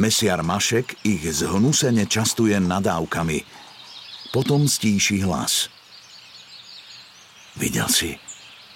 Mesiar 0.00 0.40
Mašek 0.40 1.04
ich 1.04 1.20
zhnusene 1.28 2.08
častuje 2.08 2.56
nadávkami. 2.56 3.44
Potom 4.32 4.64
stíši 4.64 5.20
hlas. 5.20 5.68
Videl 7.60 7.84
si, 7.92 8.16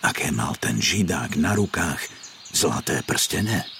aké 0.05 0.29
mal 0.29 0.53
ten 0.61 0.77
židák 0.77 1.41
na 1.41 1.57
rukách 1.57 2.05
zlaté 2.53 3.01
prstene. 3.01 3.76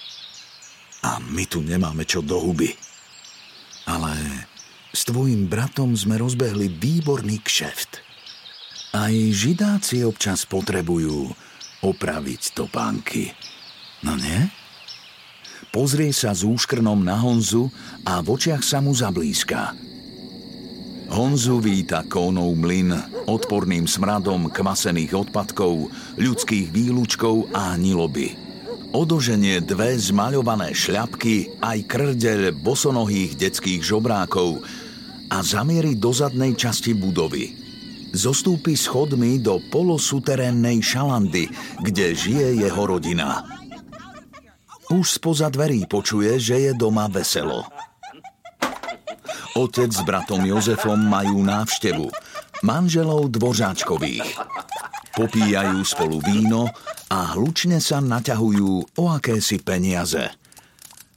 A 1.07 1.23
my 1.23 1.47
tu 1.47 1.63
nemáme 1.63 2.03
čo 2.03 2.19
do 2.19 2.35
huby. 2.35 2.75
Ale 3.87 4.11
s 4.91 5.07
tvojim 5.07 5.47
bratom 5.47 5.95
sme 5.95 6.19
rozbehli 6.19 6.67
výborný 6.67 7.39
kšeft. 7.39 8.03
Aj 8.91 9.13
židáci 9.15 10.03
občas 10.03 10.43
potrebujú 10.43 11.31
opraviť 11.79 12.51
topánky. 12.51 13.31
No 14.03 14.19
nie? 14.19 14.51
Pozrie 15.71 16.11
sa 16.11 16.35
s 16.35 16.43
úškrnom 16.43 16.99
na 17.07 17.15
Honzu 17.23 17.71
a 18.03 18.19
v 18.19 18.35
očiach 18.35 18.63
sa 18.63 18.83
mu 18.83 18.91
zablízka. 18.91 19.71
Honzu 21.07 21.63
víta 21.63 22.03
kónov 22.03 22.51
mlyn 22.59 22.91
odporným 23.31 23.87
smradom 23.87 24.51
kvasených 24.51 25.15
odpadkov, 25.15 25.87
ľudských 26.19 26.67
výlučkov 26.67 27.55
a 27.55 27.79
niloby. 27.79 28.46
Odoženie 28.95 29.59
dve 29.67 29.99
zmaľované 29.99 30.71
šľapky 30.71 31.59
aj 31.59 31.77
krdeľ 31.91 32.55
bosonohých 32.63 33.35
detských 33.35 33.83
žobrákov 33.83 34.63
a 35.27 35.43
zamieri 35.43 35.99
do 35.99 36.15
zadnej 36.15 36.55
časti 36.55 36.95
budovy. 36.95 37.51
Zostúpi 38.15 38.79
schodmi 38.79 39.43
do 39.43 39.59
polosuterénnej 39.67 40.79
šalandy, 40.79 41.51
kde 41.83 42.15
žije 42.15 42.47
jeho 42.63 42.83
rodina. 42.87 43.43
Už 44.87 45.19
spoza 45.19 45.51
dverí 45.51 45.83
počuje, 45.91 46.39
že 46.39 46.55
je 46.55 46.71
doma 46.71 47.11
veselo. 47.11 47.67
Otec 49.59 49.91
s 49.91 49.99
bratom 50.07 50.47
Jozefom 50.47 50.95
majú 50.95 51.43
návštevu. 51.43 52.07
Manželov 52.63 53.35
dvořáčkových. 53.35 54.39
Popíjajú 55.17 55.83
spolu 55.83 56.23
víno 56.23 56.71
a 57.07 57.35
hlučne 57.35 57.79
sa 57.79 58.03
naťahujú 58.03 58.99
o 58.99 59.03
akési 59.11 59.59
peniaze. 59.63 60.31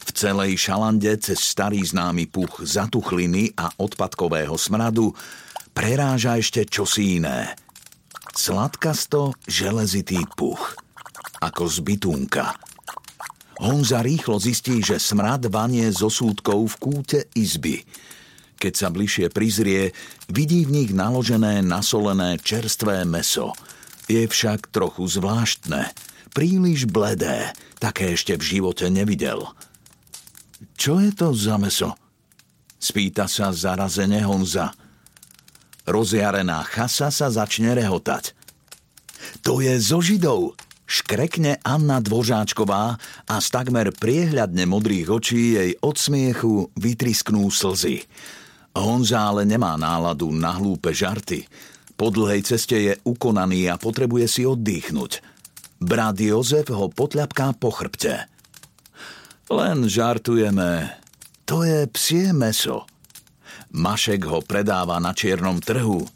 V 0.00 0.08
celej 0.14 0.58
šalande 0.58 1.12
cez 1.22 1.38
starý 1.38 1.82
známy 1.82 2.26
puch 2.30 2.62
zatuchliny 2.62 3.54
a 3.54 3.70
odpadkového 3.78 4.54
smradu 4.58 5.14
preráža 5.70 6.38
ešte 6.38 6.66
čosi 6.66 7.22
iné. 7.22 7.54
Sladkasto 8.34 9.34
železitý 9.46 10.22
puch. 10.34 10.78
Ako 11.42 11.66
z 11.66 11.82
bytúnka. 11.82 12.54
Honza 13.60 14.00
rýchlo 14.00 14.40
zistí, 14.40 14.80
že 14.80 14.96
smrad 14.96 15.46
vanie 15.52 15.86
zo 15.92 16.08
súdkov 16.08 16.74
v 16.74 16.74
kúte 16.80 17.20
izby– 17.36 17.80
keď 18.60 18.72
sa 18.76 18.92
bližšie 18.92 19.32
prizrie, 19.32 19.96
vidí 20.28 20.68
v 20.68 20.84
nich 20.84 20.90
naložené 20.92 21.64
nasolené 21.64 22.36
čerstvé 22.36 23.08
meso. 23.08 23.56
Je 24.10 24.26
však 24.26 24.74
trochu 24.74 25.06
zvláštne. 25.06 25.94
Príliš 26.34 26.90
bledé, 26.90 27.54
také 27.78 28.18
ešte 28.18 28.34
v 28.34 28.42
živote 28.58 28.90
nevidel. 28.90 29.46
Čo 30.74 30.98
je 30.98 31.14
to 31.14 31.30
za 31.30 31.54
meso? 31.62 31.94
Spýta 32.82 33.30
sa 33.30 33.54
zarazene 33.54 34.18
Honza. 34.26 34.74
Rozjarená 35.86 36.66
chasa 36.66 37.14
sa 37.14 37.30
začne 37.30 37.70
rehotať. 37.78 38.34
To 39.46 39.62
je 39.62 39.78
zo 39.78 40.02
Židov, 40.02 40.58
škrekne 40.90 41.62
Anna 41.62 42.02
Dvožáčková 42.02 42.98
a 43.30 43.34
z 43.38 43.46
takmer 43.46 43.94
priehľadne 43.94 44.66
modrých 44.66 45.06
očí 45.06 45.54
jej 45.54 45.70
od 45.86 45.94
smiechu 45.94 46.66
vytrisknú 46.74 47.46
slzy. 47.46 48.02
Honza 48.74 49.22
ale 49.22 49.46
nemá 49.46 49.78
náladu 49.78 50.34
na 50.34 50.58
hlúpe 50.58 50.90
žarty. 50.90 51.46
Po 52.00 52.08
dlhej 52.08 52.48
ceste 52.48 52.80
je 52.80 52.96
ukonaný 53.04 53.68
a 53.68 53.76
potrebuje 53.76 54.24
si 54.24 54.42
oddychnúť. 54.48 55.20
Brat 55.84 56.16
Jozef 56.16 56.72
ho 56.72 56.88
potľapká 56.88 57.52
po 57.60 57.68
chrbte. 57.68 58.24
Len 59.52 59.84
žartujeme. 59.84 60.96
To 61.44 61.60
je 61.60 61.84
psie 61.92 62.32
meso. 62.32 62.88
Mašek 63.76 64.24
ho 64.24 64.40
predáva 64.40 64.96
na 64.96 65.12
čiernom 65.12 65.60
trhu. 65.60 66.08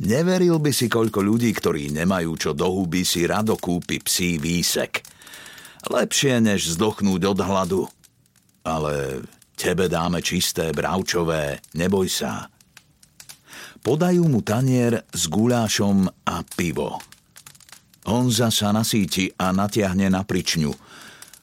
Neveril 0.00 0.56
by 0.56 0.72
si, 0.72 0.88
koľko 0.88 1.20
ľudí, 1.20 1.52
ktorí 1.52 1.92
nemajú 1.92 2.32
čo 2.40 2.50
do 2.56 2.72
huby, 2.72 3.04
si 3.04 3.28
rado 3.28 3.60
kúpi 3.60 4.00
psí 4.00 4.40
výsek. 4.40 5.04
Lepšie, 5.84 6.40
než 6.40 6.80
zdochnúť 6.80 7.20
od 7.28 7.38
hladu. 7.44 7.82
Ale 8.64 9.20
tebe 9.52 9.84
dáme 9.92 10.24
čisté, 10.24 10.72
bravčové, 10.72 11.60
neboj 11.76 12.08
sa. 12.08 12.49
Podajú 13.80 14.28
mu 14.28 14.44
tanier 14.44 15.08
s 15.08 15.24
gulášom 15.24 16.04
a 16.28 16.44
pivo. 16.44 17.00
Honza 18.04 18.52
sa 18.52 18.76
nasíti 18.76 19.32
a 19.40 19.56
natiahne 19.56 20.12
na 20.12 20.20
pričňu. 20.20 20.72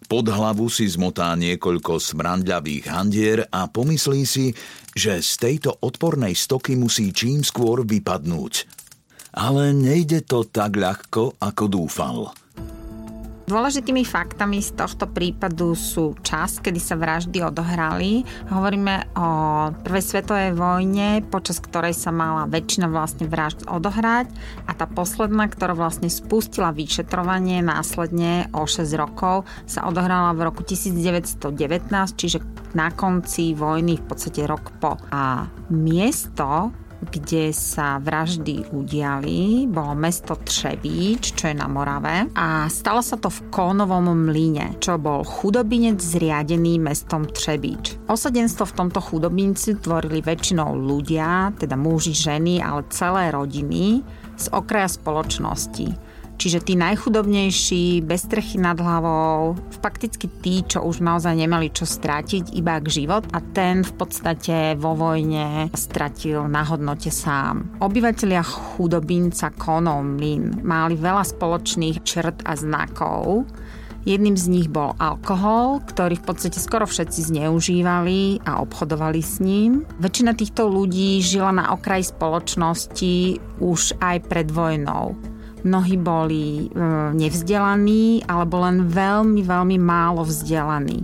Pod 0.08 0.26
hlavu 0.30 0.72
si 0.72 0.88
zmotá 0.88 1.36
niekoľko 1.36 2.00
smrandľavých 2.00 2.86
handier 2.88 3.40
a 3.52 3.68
pomyslí 3.68 4.22
si, 4.24 4.56
že 4.96 5.20
z 5.20 5.32
tejto 5.36 5.82
odpornej 5.84 6.38
stoky 6.38 6.80
musí 6.80 7.12
čím 7.12 7.44
skôr 7.44 7.84
vypadnúť. 7.84 8.54
Ale 9.36 9.76
nejde 9.76 10.24
to 10.24 10.46
tak 10.48 10.78
ľahko, 10.80 11.42
ako 11.42 11.64
dúfal. 11.68 12.32
Dôležitými 13.48 14.04
faktami 14.04 14.60
z 14.60 14.76
tohto 14.76 15.08
prípadu 15.08 15.72
sú 15.72 16.20
čas, 16.20 16.60
kedy 16.60 16.84
sa 16.84 17.00
vraždy 17.00 17.48
odohrali. 17.48 18.28
Hovoríme 18.52 19.16
o 19.16 19.28
Prvej 19.88 20.04
svetovej 20.04 20.52
vojne, 20.52 21.24
počas 21.24 21.64
ktorej 21.64 21.96
sa 21.96 22.12
mala 22.12 22.44
väčšina 22.52 22.92
vlastne 22.92 23.24
vražd 23.24 23.64
odohrať 23.72 24.28
a 24.68 24.76
tá 24.76 24.84
posledná, 24.84 25.48
ktorá 25.48 25.72
vlastne 25.80 26.12
spustila 26.12 26.76
vyšetrovanie 26.76 27.64
následne 27.64 28.52
o 28.52 28.68
6 28.68 28.84
rokov, 29.00 29.48
sa 29.64 29.88
odohrala 29.88 30.36
v 30.36 30.44
roku 30.44 30.68
1919, 30.68 31.48
čiže 32.20 32.44
na 32.76 32.92
konci 32.92 33.56
vojny 33.56 33.96
v 33.96 34.06
podstate 34.12 34.44
rok 34.44 34.76
po. 34.84 35.00
A 35.16 35.48
miesto, 35.72 36.76
kde 36.98 37.54
sa 37.54 38.02
vraždy 38.02 38.74
udiali, 38.74 39.70
bolo 39.70 39.94
mesto 39.94 40.34
Třebíč, 40.34 41.38
čo 41.38 41.52
je 41.52 41.56
na 41.56 41.70
Morave 41.70 42.30
a 42.34 42.66
stalo 42.68 43.06
sa 43.06 43.22
to 43.22 43.30
v 43.30 43.54
Kónovom 43.54 44.10
mlyne, 44.14 44.80
čo 44.82 44.98
bol 44.98 45.22
chudobinec 45.22 46.02
zriadený 46.02 46.82
mestom 46.82 47.30
Třebíč. 47.30 48.10
Osadenstvo 48.10 48.66
v 48.66 48.78
tomto 48.78 49.00
chudobinci 49.04 49.78
tvorili 49.78 50.26
väčšinou 50.26 50.74
ľudia, 50.74 51.54
teda 51.60 51.78
muži, 51.78 52.16
ženy, 52.16 52.64
ale 52.64 52.88
celé 52.90 53.30
rodiny 53.30 54.02
z 54.38 54.46
okraja 54.54 54.90
spoločnosti. 54.90 56.07
Čiže 56.38 56.62
tí 56.62 56.78
najchudobnejší, 56.78 58.06
bez 58.06 58.30
strechy 58.30 58.62
nad 58.62 58.78
hlavou, 58.78 59.58
fakticky 59.82 60.30
tí, 60.30 60.62
čo 60.62 60.86
už 60.86 61.02
naozaj 61.02 61.34
nemali 61.34 61.74
čo 61.74 61.90
strátiť, 61.90 62.54
iba 62.54 62.78
k 62.78 62.88
život 63.04 63.26
a 63.34 63.42
ten 63.42 63.82
v 63.82 63.94
podstate 63.98 64.78
vo 64.78 64.94
vojne 64.94 65.74
stratil 65.74 66.46
na 66.46 66.62
hodnote 66.62 67.10
sám. 67.10 67.82
Obyvatelia 67.82 68.46
chudobinca 68.46 69.50
Konov 69.58 70.06
Mlin 70.06 70.62
mali 70.62 70.94
veľa 70.94 71.26
spoločných 71.26 72.06
črt 72.06 72.46
a 72.46 72.54
znakov, 72.54 73.50
Jedným 74.08 74.40
z 74.40 74.48
nich 74.48 74.68
bol 74.72 74.96
alkohol, 75.04 75.84
ktorý 75.84 76.16
v 76.16 76.32
podstate 76.32 76.64
skoro 76.64 76.88
všetci 76.88 77.28
zneužívali 77.28 78.40
a 78.48 78.64
obchodovali 78.64 79.20
s 79.20 79.44
ním. 79.44 79.84
Väčšina 80.00 80.32
týchto 80.32 80.72
ľudí 80.72 81.20
žila 81.20 81.52
na 81.52 81.76
okraji 81.76 82.16
spoločnosti 82.16 83.36
už 83.60 84.00
aj 84.00 84.32
pred 84.32 84.48
vojnou. 84.48 85.12
Mnohí 85.66 85.98
boli 85.98 86.68
e, 86.70 86.84
nevzdelaní 87.18 88.26
alebo 88.30 88.62
len 88.62 88.86
veľmi, 88.86 89.42
veľmi 89.42 89.78
málo 89.82 90.22
vzdelaní. 90.22 91.02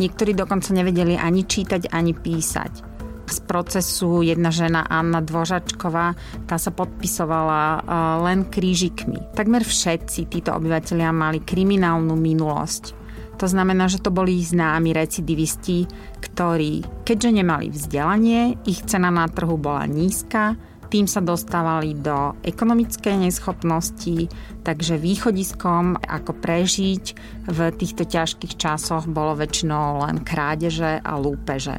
Niektorí 0.00 0.32
dokonca 0.32 0.72
nevedeli 0.72 1.20
ani 1.20 1.44
čítať, 1.44 1.92
ani 1.92 2.16
písať. 2.16 2.88
Z 3.30 3.38
procesu 3.46 4.24
jedna 4.26 4.50
žena 4.50 4.88
Anna 4.88 5.22
Dvožačková, 5.22 6.16
tá 6.48 6.56
sa 6.56 6.72
podpisovala 6.72 7.62
e, 7.62 7.80
len 8.24 8.48
krížikmi. 8.48 9.36
Takmer 9.36 9.62
všetci 9.62 10.32
títo 10.32 10.56
obyvateľia 10.56 11.12
mali 11.12 11.44
kriminálnu 11.44 12.16
minulosť. 12.16 13.00
To 13.40 13.48
znamená, 13.48 13.88
že 13.88 14.04
to 14.04 14.12
boli 14.12 14.36
známi 14.36 14.92
recidivisti, 14.92 15.88
ktorí, 16.20 17.04
keďže 17.08 17.30
nemali 17.40 17.72
vzdelanie, 17.72 18.60
ich 18.68 18.84
cena 18.84 19.08
na 19.08 19.24
trhu 19.32 19.56
bola 19.56 19.88
nízka, 19.88 20.60
tým 20.90 21.06
sa 21.06 21.22
dostávali 21.22 21.94
do 21.94 22.34
ekonomickej 22.42 23.30
neschopnosti, 23.30 24.26
takže 24.66 24.98
východiskom, 24.98 25.94
ako 26.02 26.34
prežiť 26.34 27.04
v 27.46 27.58
týchto 27.78 28.02
ťažkých 28.04 28.58
časoch, 28.58 29.06
bolo 29.06 29.38
väčšinou 29.38 30.02
len 30.02 30.26
krádeže 30.26 30.98
a 30.98 31.14
lúpeže. 31.14 31.78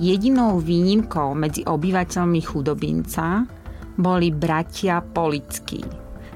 Jedinou 0.00 0.60
výnimkou 0.60 1.36
medzi 1.36 1.68
obyvateľmi 1.68 2.40
chudobinca 2.40 3.44
boli 3.96 4.28
bratia 4.32 5.00
Polickí, 5.00 5.80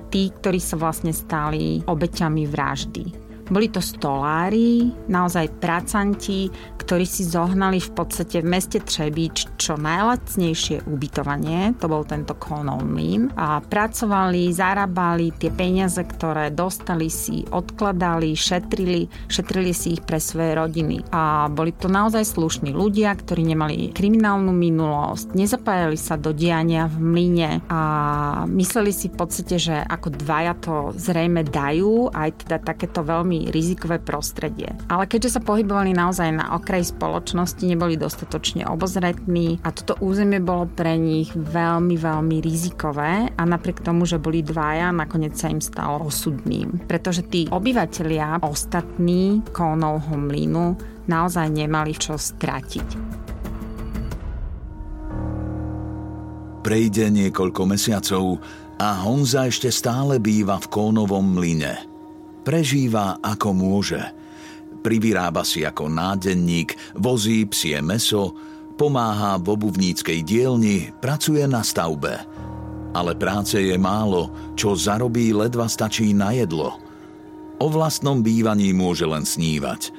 tí, 0.08 0.32
ktorí 0.32 0.60
sa 0.60 0.80
vlastne 0.80 1.12
stali 1.12 1.84
obeťami 1.84 2.44
vraždy. 2.48 3.19
Boli 3.50 3.66
to 3.66 3.82
stolári, 3.82 4.94
naozaj 5.10 5.58
pracanti, 5.58 6.46
ktorí 6.78 7.02
si 7.02 7.26
zohnali 7.26 7.82
v 7.82 7.90
podstate 7.94 8.42
v 8.42 8.50
meste 8.50 8.78
Třebíč 8.78 9.58
čo 9.58 9.74
najlacnejšie 9.74 10.86
ubytovanie, 10.86 11.74
to 11.82 11.90
bol 11.90 12.06
tento 12.06 12.38
Konov 12.38 12.86
mlyn, 12.86 13.34
a 13.34 13.58
pracovali, 13.58 14.54
zarábali 14.54 15.34
tie 15.34 15.50
peniaze, 15.50 15.98
ktoré 16.02 16.54
dostali 16.54 17.10
si, 17.10 17.42
odkladali, 17.50 18.38
šetrili, 18.38 19.10
šetrili 19.26 19.74
si 19.74 19.98
ich 19.98 20.02
pre 20.06 20.22
svoje 20.22 20.54
rodiny. 20.54 21.02
A 21.10 21.50
boli 21.50 21.74
to 21.74 21.90
naozaj 21.90 22.22
slušní 22.22 22.70
ľudia, 22.70 23.18
ktorí 23.18 23.42
nemali 23.42 23.90
kriminálnu 23.90 24.54
minulosť, 24.54 25.34
nezapájali 25.34 25.98
sa 25.98 26.14
do 26.14 26.30
diania 26.30 26.86
v 26.86 27.02
mlyne 27.02 27.50
a 27.66 27.80
mysleli 28.46 28.94
si 28.94 29.10
v 29.10 29.18
podstate, 29.18 29.58
že 29.58 29.74
ako 29.74 30.14
dvaja 30.14 30.54
to 30.58 30.74
zrejme 30.94 31.42
dajú, 31.42 32.14
aj 32.14 32.46
teda 32.46 32.62
takéto 32.62 33.02
veľmi 33.02 33.39
rizikové 33.48 33.96
prostredie. 33.96 34.76
Ale 34.92 35.08
keďže 35.08 35.40
sa 35.40 35.40
pohybovali 35.40 35.96
naozaj 35.96 36.28
na 36.36 36.52
okraji 36.52 36.92
spoločnosti, 36.92 37.64
neboli 37.64 37.96
dostatočne 37.96 38.68
obozretní 38.68 39.64
a 39.64 39.72
toto 39.72 39.96
územie 40.04 40.44
bolo 40.44 40.68
pre 40.68 41.00
nich 41.00 41.32
veľmi, 41.32 41.96
veľmi 41.96 42.36
rizikové 42.44 43.32
a 43.32 43.42
napriek 43.48 43.80
tomu, 43.80 44.04
že 44.04 44.20
boli 44.20 44.44
dvaja, 44.44 44.92
nakoniec 44.92 45.40
sa 45.40 45.48
im 45.48 45.64
stalo 45.64 46.04
osudným. 46.04 46.84
Pretože 46.84 47.24
tí 47.24 47.48
obyvateľia 47.48 48.44
ostatní 48.44 49.40
Kónovho 49.56 50.20
mlynu 50.20 50.76
naozaj 51.08 51.48
nemali 51.48 51.96
čo 51.96 52.20
stratiť. 52.20 52.88
Prejde 56.60 57.08
niekoľko 57.08 57.62
mesiacov 57.64 58.36
a 58.76 59.00
Honza 59.00 59.48
ešte 59.48 59.72
stále 59.72 60.20
býva 60.20 60.60
v 60.60 60.66
Kónovom 60.68 61.40
mlyne. 61.40 61.89
Prežíva 62.50 63.22
ako 63.22 63.54
môže. 63.54 64.02
Privyrába 64.82 65.46
si 65.46 65.62
ako 65.62 65.86
nádenník, 65.86 66.74
vozí 66.98 67.46
psie 67.46 67.78
meso, 67.78 68.34
pomáha 68.74 69.38
v 69.38 69.54
obuvníckej 69.54 70.18
dielni, 70.26 70.90
pracuje 70.98 71.46
na 71.46 71.62
stavbe. 71.62 72.18
Ale 72.90 73.14
práce 73.14 73.54
je 73.54 73.78
málo, 73.78 74.34
čo 74.58 74.74
zarobí 74.74 75.30
ledva 75.30 75.70
stačí 75.70 76.10
na 76.10 76.34
jedlo. 76.34 76.74
O 77.62 77.70
vlastnom 77.70 78.18
bývaní 78.18 78.74
môže 78.74 79.06
len 79.06 79.22
snívať. 79.22 79.94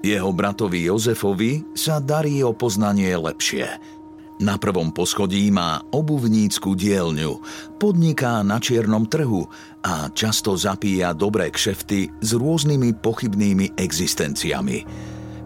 Jeho 0.00 0.32
bratovi 0.32 0.88
Jozefovi 0.88 1.68
sa 1.76 2.00
darí 2.00 2.40
o 2.40 2.56
poznanie 2.56 3.12
lepšie– 3.12 3.68
na 4.40 4.56
prvom 4.56 4.88
poschodí 4.88 5.52
má 5.52 5.84
obuvnícku 5.92 6.72
dielňu, 6.72 7.44
podniká 7.76 8.40
na 8.40 8.56
čiernom 8.56 9.04
trhu 9.04 9.44
a 9.84 10.08
často 10.10 10.56
zapíja 10.56 11.12
dobré 11.12 11.52
kšefty 11.52 12.08
s 12.24 12.30
rôznymi 12.32 12.96
pochybnými 13.04 13.76
existenciami. 13.76 14.88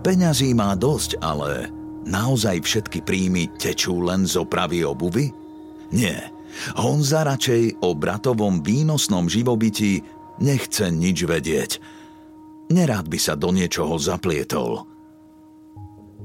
Peňazí 0.01 0.55
má 0.55 0.79
dosť, 0.79 1.19
ale 1.19 1.75
naozaj 2.07 2.63
všetky 2.63 3.03
príjmy 3.03 3.51
tečú 3.59 3.99
len 3.99 4.31
z 4.31 4.39
opravy 4.39 4.87
obuvy? 4.87 5.35
Nie. 5.91 6.31
Honza 6.79 7.27
radšej 7.27 7.83
o 7.83 7.99
bratovom 7.99 8.63
výnosnom 8.63 9.27
živobyti 9.27 10.07
nechce 10.39 10.87
nič 10.95 11.27
vedieť. 11.27 11.83
Nerád 12.71 13.11
by 13.11 13.19
sa 13.19 13.35
do 13.35 13.51
niečoho 13.51 13.99
zaplietol– 13.99 14.87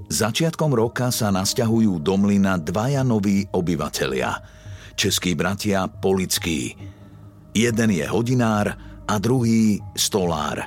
Začiatkom 0.10 0.74
roka 0.74 1.14
sa 1.14 1.30
nasťahujú 1.30 2.02
do 2.02 2.18
mlyna 2.18 2.58
dvaja 2.58 3.06
noví 3.06 3.46
obyvatelia. 3.54 4.42
Českí 4.98 5.38
bratia 5.38 5.86
Polickí. 5.86 6.74
Jeden 7.54 7.94
je 7.94 8.10
hodinár 8.10 8.74
a 9.06 9.16
druhý 9.22 9.78
stolár. 9.94 10.66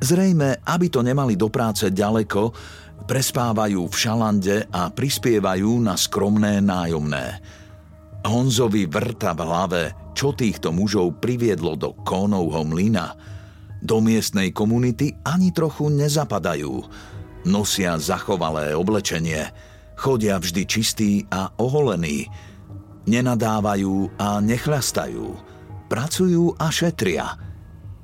Zrejme, 0.00 0.64
aby 0.64 0.88
to 0.88 1.04
nemali 1.04 1.36
do 1.36 1.52
práce 1.52 1.92
ďaleko, 1.92 2.56
prespávajú 3.04 3.92
v 3.92 3.94
šalande 3.94 4.64
a 4.72 4.88
prispievajú 4.88 5.76
na 5.84 5.92
skromné 5.92 6.64
nájomné. 6.64 7.36
Honzovi 8.24 8.88
vrta 8.88 9.36
v 9.36 9.40
hlave, 9.44 9.82
čo 10.16 10.32
týchto 10.32 10.72
mužov 10.72 11.20
priviedlo 11.20 11.76
do 11.76 11.92
Kónovho 12.08 12.64
mlyna. 12.64 13.12
Do 13.84 14.00
miestnej 14.00 14.56
komunity 14.56 15.12
ani 15.28 15.52
trochu 15.52 15.92
nezapadajú– 15.92 16.72
Nosia 17.46 17.94
zachovalé 18.02 18.74
oblečenie, 18.74 19.54
chodia 19.94 20.42
vždy 20.42 20.62
čistí 20.66 21.12
a 21.30 21.54
oholení. 21.62 22.26
Nenadávajú 23.06 24.18
a 24.18 24.42
nechlastajú. 24.42 25.38
Pracujú 25.86 26.58
a 26.58 26.66
šetria. 26.74 27.38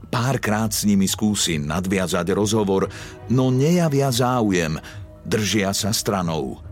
Párkrát 0.06 0.70
s 0.70 0.86
nimi 0.86 1.10
skúsim 1.10 1.66
nadviazať 1.66 2.30
rozhovor, 2.38 2.86
no 3.34 3.50
nejavia 3.50 4.14
záujem, 4.14 4.78
držia 5.26 5.74
sa 5.74 5.90
stranou. 5.90 6.62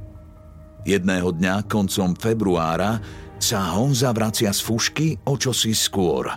Jedného 0.87 1.35
dňa 1.35 1.67
koncom 1.67 2.15
februára 2.15 3.03
sa 3.43 3.75
Honza 3.75 4.15
vracia 4.15 4.55
z 4.55 4.61
fušky 4.63 5.09
o 5.27 5.35
čosi 5.35 5.75
skôr. 5.75 6.31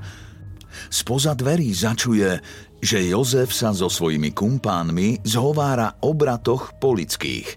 Spoza 0.90 1.38
dverí 1.38 1.70
začuje, 1.70 2.42
že 2.84 3.00
Jozef 3.08 3.56
sa 3.56 3.72
so 3.72 3.88
svojimi 3.88 4.36
kumpánmi 4.36 5.24
zhovára 5.24 5.96
o 6.04 6.12
bratoch 6.12 6.76
polických. 6.84 7.48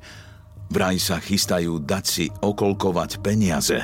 Vraj 0.71 1.03
sa 1.03 1.19
chystajú 1.19 1.83
dať 1.83 2.05
si 2.07 2.27
okolkovať 2.31 3.19
peniaze. 3.19 3.83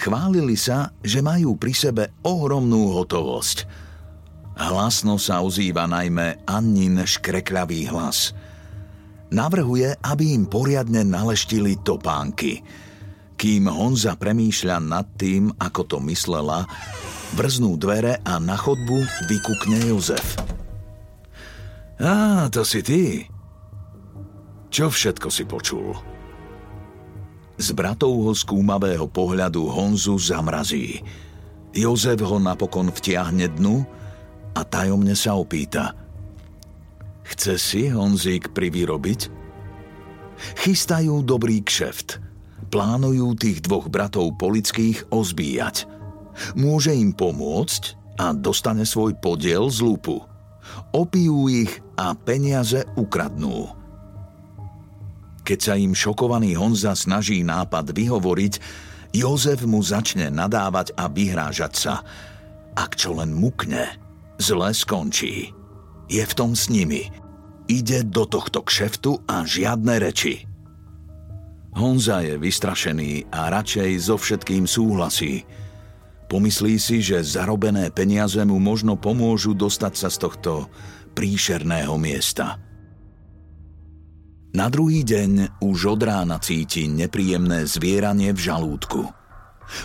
Chválili 0.00 0.56
sa, 0.56 0.96
že 1.04 1.20
majú 1.20 1.60
pri 1.60 1.72
sebe 1.76 2.04
ohromnú 2.24 2.96
hotovosť. 2.96 3.68
Hlasno 4.56 5.20
sa 5.20 5.44
ozýva 5.44 5.84
najmä 5.84 6.48
Annin 6.48 7.04
škrekľavý 7.04 7.92
hlas. 7.92 8.32
Navrhuje, 9.28 9.92
aby 10.00 10.32
im 10.32 10.48
poriadne 10.48 11.04
naleštili 11.04 11.84
topánky– 11.84 12.58
kým 13.36 13.68
Honza 13.68 14.16
premýšľa 14.16 14.76
nad 14.80 15.06
tým, 15.20 15.52
ako 15.60 15.82
to 15.84 15.98
myslela, 16.08 16.64
vrznú 17.36 17.76
dvere 17.76 18.16
a 18.24 18.40
na 18.40 18.56
chodbu 18.56 19.28
vykukne 19.28 19.92
Jozef. 19.92 20.40
Á, 22.00 22.48
to 22.48 22.64
si 22.64 22.80
ty. 22.80 23.28
Čo 24.72 24.88
všetko 24.88 25.28
si 25.28 25.44
počul? 25.44 25.92
Z 27.60 27.76
bratovho 27.76 28.32
skúmavého 28.32 29.04
pohľadu 29.08 29.68
Honzu 29.68 30.16
zamrazí. 30.16 31.04
Jozef 31.76 32.24
ho 32.24 32.40
napokon 32.40 32.88
vtiahne 32.88 33.52
dnu 33.52 33.84
a 34.56 34.60
tajomne 34.64 35.12
sa 35.12 35.36
opýta. 35.36 35.92
Chce 37.28 37.60
si 37.60 37.82
Honzík 37.92 38.56
privyrobiť? 38.56 39.20
Chystajú 40.64 41.20
dobrý 41.20 41.60
kšeft– 41.60 42.08
plánujú 42.66 43.38
tých 43.38 43.62
dvoch 43.64 43.88
bratov 43.88 44.36
polických 44.36 45.08
ozbíjať. 45.08 45.95
Môže 46.58 46.92
im 46.92 47.12
pomôcť 47.12 47.96
a 48.20 48.32
dostane 48.32 48.84
svoj 48.88 49.16
podiel 49.20 49.68
z 49.68 49.84
lupu. 49.84 50.20
Opijú 50.92 51.46
ich 51.48 51.72
a 51.96 52.12
peniaze 52.16 52.84
ukradnú. 52.96 53.72
Keď 55.46 55.58
sa 55.62 55.74
im 55.78 55.94
šokovaný 55.94 56.58
Honza 56.58 56.98
snaží 56.98 57.46
nápad 57.46 57.94
vyhovoriť, 57.94 58.54
Jozef 59.14 59.62
mu 59.62 59.78
začne 59.80 60.28
nadávať 60.28 60.92
a 60.98 61.06
vyhrážať 61.06 61.72
sa. 61.78 61.94
Ak 62.74 62.98
čo 62.98 63.14
len 63.16 63.32
mukne, 63.32 63.94
zle 64.42 64.74
skončí. 64.74 65.54
Je 66.10 66.22
v 66.22 66.32
tom 66.34 66.52
s 66.58 66.66
nimi. 66.66 67.08
Ide 67.70 68.06
do 68.06 68.26
tohto 68.26 68.62
kšeftu 68.66 69.22
a 69.26 69.46
žiadne 69.46 70.02
reči. 70.02 70.46
Honza 71.76 72.24
je 72.24 72.40
vystrašený 72.40 73.30
a 73.30 73.52
radšej 73.52 73.90
so 74.00 74.16
všetkým 74.16 74.64
súhlasí. 74.64 75.44
Pomyslí 76.26 76.82
si, 76.82 76.98
že 77.02 77.22
zarobené 77.22 77.94
peniaze 77.94 78.42
mu 78.42 78.58
možno 78.58 78.98
pomôžu 78.98 79.54
dostať 79.54 79.94
sa 79.94 80.08
z 80.10 80.16
tohto 80.26 80.52
príšerného 81.14 81.94
miesta. 81.96 82.58
Na 84.56 84.66
druhý 84.72 85.04
deň 85.06 85.62
už 85.62 85.98
od 85.98 86.00
rána 86.02 86.40
cíti 86.42 86.88
nepríjemné 86.90 87.68
zvieranie 87.68 88.32
v 88.34 88.40
žalúdku. 88.40 89.06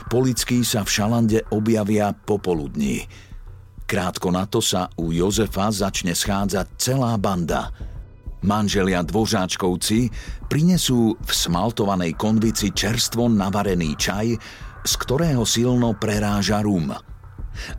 Polickí 0.09 0.63
sa 0.65 0.81
v 0.85 0.89
Šalande 0.89 1.39
objavia 1.51 2.13
popoludní. 2.13 3.05
Krátko 3.85 4.31
na 4.31 4.47
to 4.47 4.63
sa 4.63 4.87
u 4.95 5.11
Jozefa 5.11 5.69
začne 5.69 6.15
schádzať 6.15 6.67
celá 6.79 7.13
banda– 7.21 7.67
Manželia 8.41 9.05
Dvožáčkovci 9.05 10.09
prinesú 10.49 11.13
v 11.13 11.31
smaltovanej 11.31 12.17
konvici 12.17 12.73
čerstvo 12.73 13.29
navarený 13.29 13.93
čaj, 13.93 14.33
z 14.81 14.93
ktorého 14.97 15.45
silno 15.45 15.93
preráža 15.97 16.61
rum. 16.65 16.93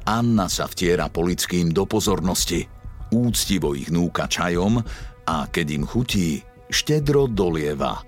Anna 0.06 0.46
sa 0.46 0.68
vtiera 0.68 1.08
polickým 1.08 1.72
do 1.72 1.88
pozornosti, 1.88 2.66
úctivo 3.10 3.74
ich 3.74 3.88
núka 3.88 4.28
čajom 4.28 4.78
a 5.26 5.36
keď 5.48 5.66
im 5.82 5.84
chutí, 5.88 6.42
štedro 6.68 7.26
dolieva. 7.26 8.04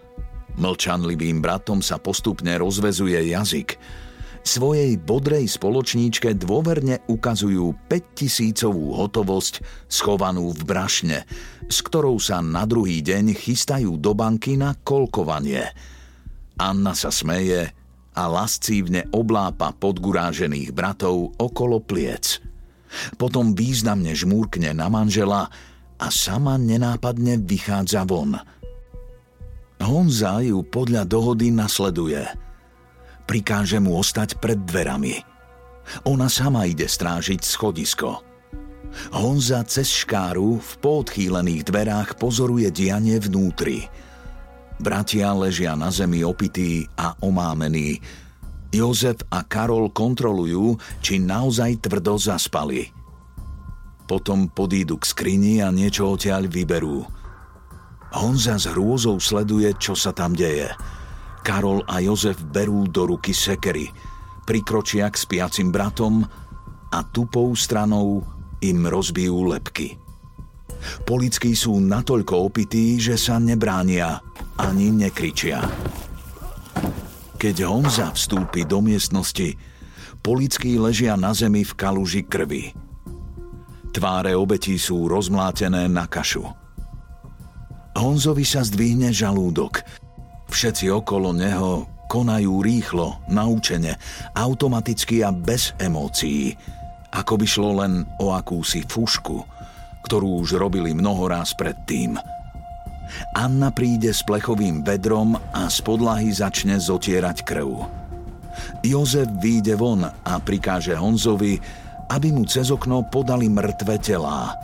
Mlčanlivým 0.55 1.43
bratom 1.43 1.83
sa 1.83 1.99
postupne 1.99 2.55
rozvezuje 2.59 3.35
jazyk– 3.35 3.71
svojej 4.45 5.01
bodrej 5.01 5.57
spoločníčke 5.57 6.37
dôverne 6.37 7.01
ukazujú 7.09 7.89
5000 7.89 8.69
hotovosť 8.69 9.55
schovanú 9.89 10.53
v 10.53 10.61
brašne, 10.69 11.19
s 11.65 11.81
ktorou 11.81 12.21
sa 12.21 12.45
na 12.45 12.69
druhý 12.69 13.01
deň 13.01 13.33
chystajú 13.33 13.97
do 13.97 14.13
banky 14.13 14.61
na 14.61 14.77
kolkovanie. 14.77 15.65
Anna 16.61 16.93
sa 16.93 17.09
smeje 17.09 17.73
a 18.15 18.31
lascívne 18.31 19.11
oblápa 19.11 19.75
podgurážených 19.75 20.71
bratov 20.71 21.35
okolo 21.37 21.83
pliec. 21.83 22.39
Potom 23.19 23.59
významne 23.59 24.15
žmúrkne 24.15 24.71
na 24.71 24.87
manžela 24.87 25.51
a 25.99 26.07
sama 26.15 26.55
nenápadne 26.57 27.43
vychádza 27.43 28.07
von. 28.07 28.39
Honza 29.83 30.41
ju 30.41 30.63
podľa 30.63 31.03
dohody 31.05 31.51
nasleduje– 31.51 32.23
prikáže 33.25 33.81
mu 33.81 33.99
ostať 33.99 34.39
pred 34.39 34.61
dverami. 34.61 35.21
Ona 36.09 36.33
sama 36.33 36.65
ide 36.65 36.89
strážiť 36.89 37.41
schodisko. 37.45 38.25
Honza 39.11 39.67
cez 39.67 39.91
škáru 39.91 40.63
v 40.63 40.71
poodchýlených 40.79 41.67
dverách 41.67 42.11
pozoruje 42.17 42.71
dianie 42.71 43.19
vnútri. 43.19 43.91
Bratia 44.81 45.31
ležia 45.33 45.79
na 45.79 45.93
zemi 45.93 46.27
opití 46.27 46.87
a 46.99 47.15
omámení. 47.23 47.99
Jozef 48.75 49.23
a 49.31 49.47
Karol 49.47 49.95
kontrolujú, 49.95 50.75
či 50.99 51.23
naozaj 51.23 51.87
tvrdo 51.87 52.19
zaspali. 52.19 52.91
Potom 54.05 54.51
podídu 54.51 54.99
k 54.99 55.05
skrini 55.07 55.63
a 55.63 55.71
niečo 55.71 56.11
odtiaľ 56.11 56.51
vyberú. 56.51 57.07
Honza 58.15 58.59
s 58.59 58.67
hrôzou 58.71 59.23
sleduje, 59.23 59.71
čo 59.79 59.95
sa 59.95 60.11
tam 60.11 60.35
deje– 60.35 60.71
Karol 61.45 61.85
a 61.85 62.01
Jozef 62.01 62.41
berú 62.41 62.89
do 62.89 63.05
ruky 63.05 63.37
sekery, 63.37 63.93
prikročia 64.49 65.13
k 65.13 65.21
spiacim 65.21 65.69
bratom 65.69 66.25
a 66.89 66.99
tupou 67.13 67.53
stranou 67.53 68.25
im 68.65 68.89
rozbijú 68.89 69.53
lepky. 69.53 70.01
Polickí 71.05 71.53
sú 71.53 71.77
natoľko 71.85 72.49
opití, 72.49 72.97
že 72.97 73.21
sa 73.21 73.37
nebránia 73.37 74.25
ani 74.59 74.91
nekričia. 74.95 75.63
Keď 77.39 77.57
Honza 77.69 78.11
vstúpi 78.15 78.65
do 78.65 78.81
miestnosti, 78.81 79.55
polickí 80.25 80.81
ležia 80.81 81.19
na 81.19 81.37
zemi 81.37 81.67
v 81.67 81.73
kaluži 81.77 82.25
krvi. 82.25 82.73
Tváre 83.95 84.35
obetí 84.35 84.81
sú 84.81 85.07
rozmlátené 85.07 85.87
na 85.87 86.09
kašu. 86.09 86.47
Honzovi 87.95 88.43
sa 88.43 88.67
zdvihne 88.67 89.15
žalúdok, 89.15 89.87
Všetci 90.55 90.87
okolo 90.87 91.35
neho 91.35 91.89
konajú 92.07 92.63
rýchlo, 92.63 93.19
naučene, 93.27 93.99
automaticky 94.39 95.25
a 95.27 95.35
bez 95.35 95.75
emócií, 95.83 96.55
ako 97.11 97.33
by 97.41 97.47
šlo 97.49 97.71
len 97.83 98.07
o 98.23 98.31
akúsi 98.31 98.87
fušku, 98.87 99.43
ktorú 100.07 100.47
už 100.47 100.61
robili 100.61 100.95
mnoho 100.95 101.27
raz 101.27 101.59
predtým. 101.59 102.15
Anna 103.35 103.71
príde 103.71 104.11
s 104.11 104.23
plechovým 104.27 104.83
vedrom 104.83 105.37
a 105.55 105.69
z 105.69 105.79
podlahy 105.85 106.31
začne 106.31 106.79
zotierať 106.79 107.45
krv. 107.45 107.71
Jozef 108.87 109.27
výjde 109.41 109.75
von 109.75 110.07
a 110.07 110.35
prikáže 110.39 110.95
Honzovi, 110.95 111.59
aby 112.11 112.29
mu 112.31 112.45
cez 112.47 112.71
okno 112.71 113.03
podali 113.09 113.51
mŕtve 113.51 113.99
telá. 113.99 114.55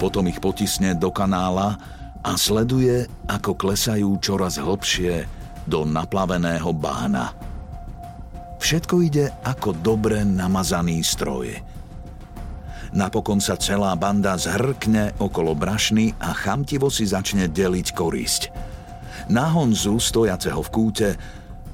Potom 0.00 0.26
ich 0.26 0.40
potisne 0.40 0.96
do 0.96 1.12
kanála 1.12 1.76
a 2.24 2.32
sleduje, 2.36 3.04
ako 3.28 3.56
klesajú 3.56 4.16
čoraz 4.20 4.56
hlbšie 4.56 5.28
do 5.68 5.84
naplaveného 5.84 6.72
bána. 6.72 7.32
Všetko 8.60 8.94
ide 9.00 9.32
ako 9.44 9.72
dobre 9.72 10.20
namazaný 10.24 11.00
stroj. 11.00 11.69
Napokon 12.90 13.38
sa 13.38 13.54
celá 13.54 13.94
banda 13.94 14.34
zhrkne 14.34 15.14
okolo 15.22 15.54
brašny 15.54 16.14
a 16.18 16.34
chamtivo 16.34 16.90
si 16.90 17.06
začne 17.06 17.46
deliť 17.46 17.86
korisť. 17.94 18.42
Na 19.30 19.46
Honzu, 19.54 20.02
stojaceho 20.02 20.58
v 20.58 20.70
kúte, 20.74 21.08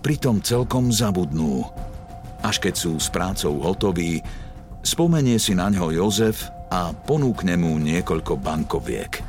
pritom 0.05 0.45
celkom 0.45 0.93
zabudnú. 0.93 1.65
Až 2.45 2.61
keď 2.61 2.75
sú 2.77 2.93
s 3.01 3.09
prácou 3.09 3.57
hotoví, 3.65 4.21
spomenie 4.85 5.41
si 5.41 5.57
na 5.57 5.73
ňo 5.73 5.89
Jozef 5.89 6.53
a 6.69 6.93
ponúkne 6.93 7.57
mu 7.57 7.81
niekoľko 7.81 8.37
bankoviek– 8.37 9.13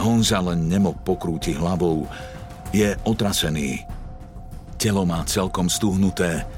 Honza 0.00 0.40
len 0.40 0.64
nemok 0.64 1.04
pokrúti 1.04 1.52
hlavou. 1.52 2.08
Je 2.72 2.96
otrasený. 3.04 3.84
Telo 4.80 5.04
má 5.04 5.20
celkom 5.28 5.68
stuhnuté 5.68 6.48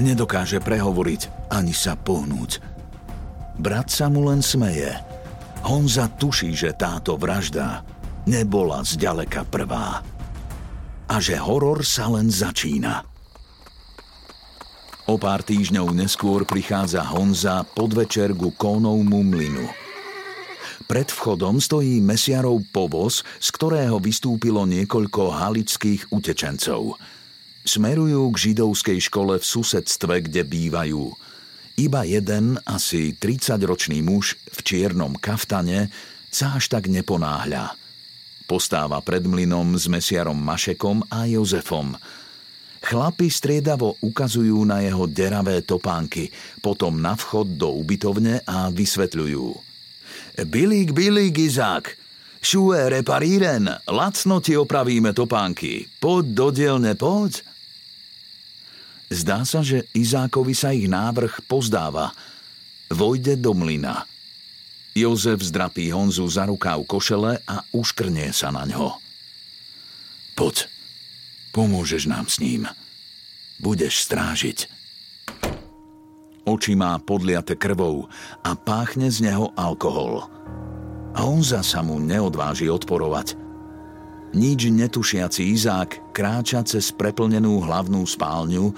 Nedokáže 0.00 0.64
prehovoriť 0.64 1.52
ani 1.52 1.76
sa 1.76 1.92
pohnúť. 1.92 2.69
Brat 3.60 3.92
sa 3.92 4.08
mu 4.08 4.24
len 4.24 4.40
smeje. 4.40 4.88
Honza 5.68 6.08
tuší, 6.08 6.56
že 6.56 6.72
táto 6.72 7.20
vražda 7.20 7.84
nebola 8.24 8.80
zďaleka 8.80 9.44
prvá. 9.52 10.00
A 11.04 11.20
že 11.20 11.36
horor 11.36 11.84
sa 11.84 12.08
len 12.08 12.32
začína. 12.32 13.04
O 15.04 15.20
pár 15.20 15.44
týždňov 15.44 15.92
neskôr 15.92 16.48
prichádza 16.48 17.04
Honza 17.04 17.60
podvečer 17.76 18.32
ku 18.32 18.48
Kónovmu 18.56 19.28
mlynu. 19.28 19.68
Pred 20.88 21.12
vchodom 21.12 21.60
stojí 21.60 22.00
mesiarov 22.00 22.64
povoz, 22.72 23.20
z 23.36 23.48
ktorého 23.52 24.00
vystúpilo 24.00 24.64
niekoľko 24.64 25.36
halických 25.36 26.08
utečencov. 26.08 26.96
Smerujú 27.68 28.24
k 28.32 28.36
židovskej 28.40 28.98
škole 29.04 29.36
v 29.36 29.44
susedstve, 29.44 30.24
kde 30.24 30.48
bývajú– 30.48 31.12
iba 31.80 32.04
jeden, 32.04 32.60
asi 32.68 33.16
30-ročný 33.16 34.04
muž 34.04 34.36
v 34.52 34.58
čiernom 34.60 35.16
kaftane 35.16 35.88
sa 36.28 36.60
až 36.60 36.68
tak 36.68 36.92
neponáhľa. 36.92 37.72
Postáva 38.44 39.00
pred 39.00 39.24
mlynom 39.24 39.78
s 39.78 39.88
mesiarom 39.88 40.36
Mašekom 40.36 41.08
a 41.08 41.24
Jozefom. 41.24 41.96
Chlapi 42.80 43.28
striedavo 43.28 43.96
ukazujú 44.00 44.64
na 44.64 44.80
jeho 44.84 45.04
deravé 45.08 45.64
topánky, 45.64 46.32
potom 46.60 47.00
na 47.00 47.16
vchod 47.16 47.56
do 47.56 47.72
ubytovne 47.76 48.40
a 48.44 48.68
vysvetľujú. 48.72 49.46
Bilík, 50.48 50.96
bilík, 50.96 51.36
Izák, 51.36 51.92
šue 52.40 52.88
reparíren, 52.88 53.68
lacno 53.84 54.40
ti 54.40 54.56
opravíme 54.56 55.12
topánky. 55.12 55.86
Poď 56.00 56.24
do 56.32 56.46
dielne, 56.50 56.92
poď. 56.96 57.49
Zdá 59.10 59.42
sa, 59.42 59.58
že 59.66 59.90
Izákovi 59.90 60.54
sa 60.54 60.70
ich 60.70 60.86
návrh 60.86 61.50
pozdáva. 61.50 62.14
Vojde 62.86 63.34
do 63.34 63.50
mlyna. 63.58 64.06
Jozef 64.94 65.42
zdrapí 65.42 65.90
Honzu 65.90 66.26
za 66.30 66.46
rukáv 66.46 66.86
košele 66.86 67.42
a 67.42 67.66
uškrnie 67.74 68.30
sa 68.30 68.54
na 68.54 68.66
ňo. 68.70 69.02
Poď, 70.38 70.70
pomôžeš 71.50 72.06
nám 72.06 72.30
s 72.30 72.38
ním. 72.38 72.70
Budeš 73.58 74.06
strážiť. 74.06 74.70
Oči 76.46 76.78
má 76.78 76.94
podliate 77.02 77.58
krvou 77.58 78.06
a 78.46 78.50
páchne 78.54 79.10
z 79.10 79.26
neho 79.26 79.50
alkohol. 79.58 80.26
Honza 81.18 81.66
sa 81.66 81.82
mu 81.82 81.98
neodváži 81.98 82.70
odporovať. 82.70 83.39
Nič 84.30 84.70
netušiaci 84.70 85.42
Izák 85.58 86.14
kráča 86.14 86.62
cez 86.62 86.94
preplnenú 86.94 87.66
hlavnú 87.66 88.06
spálňu 88.06 88.70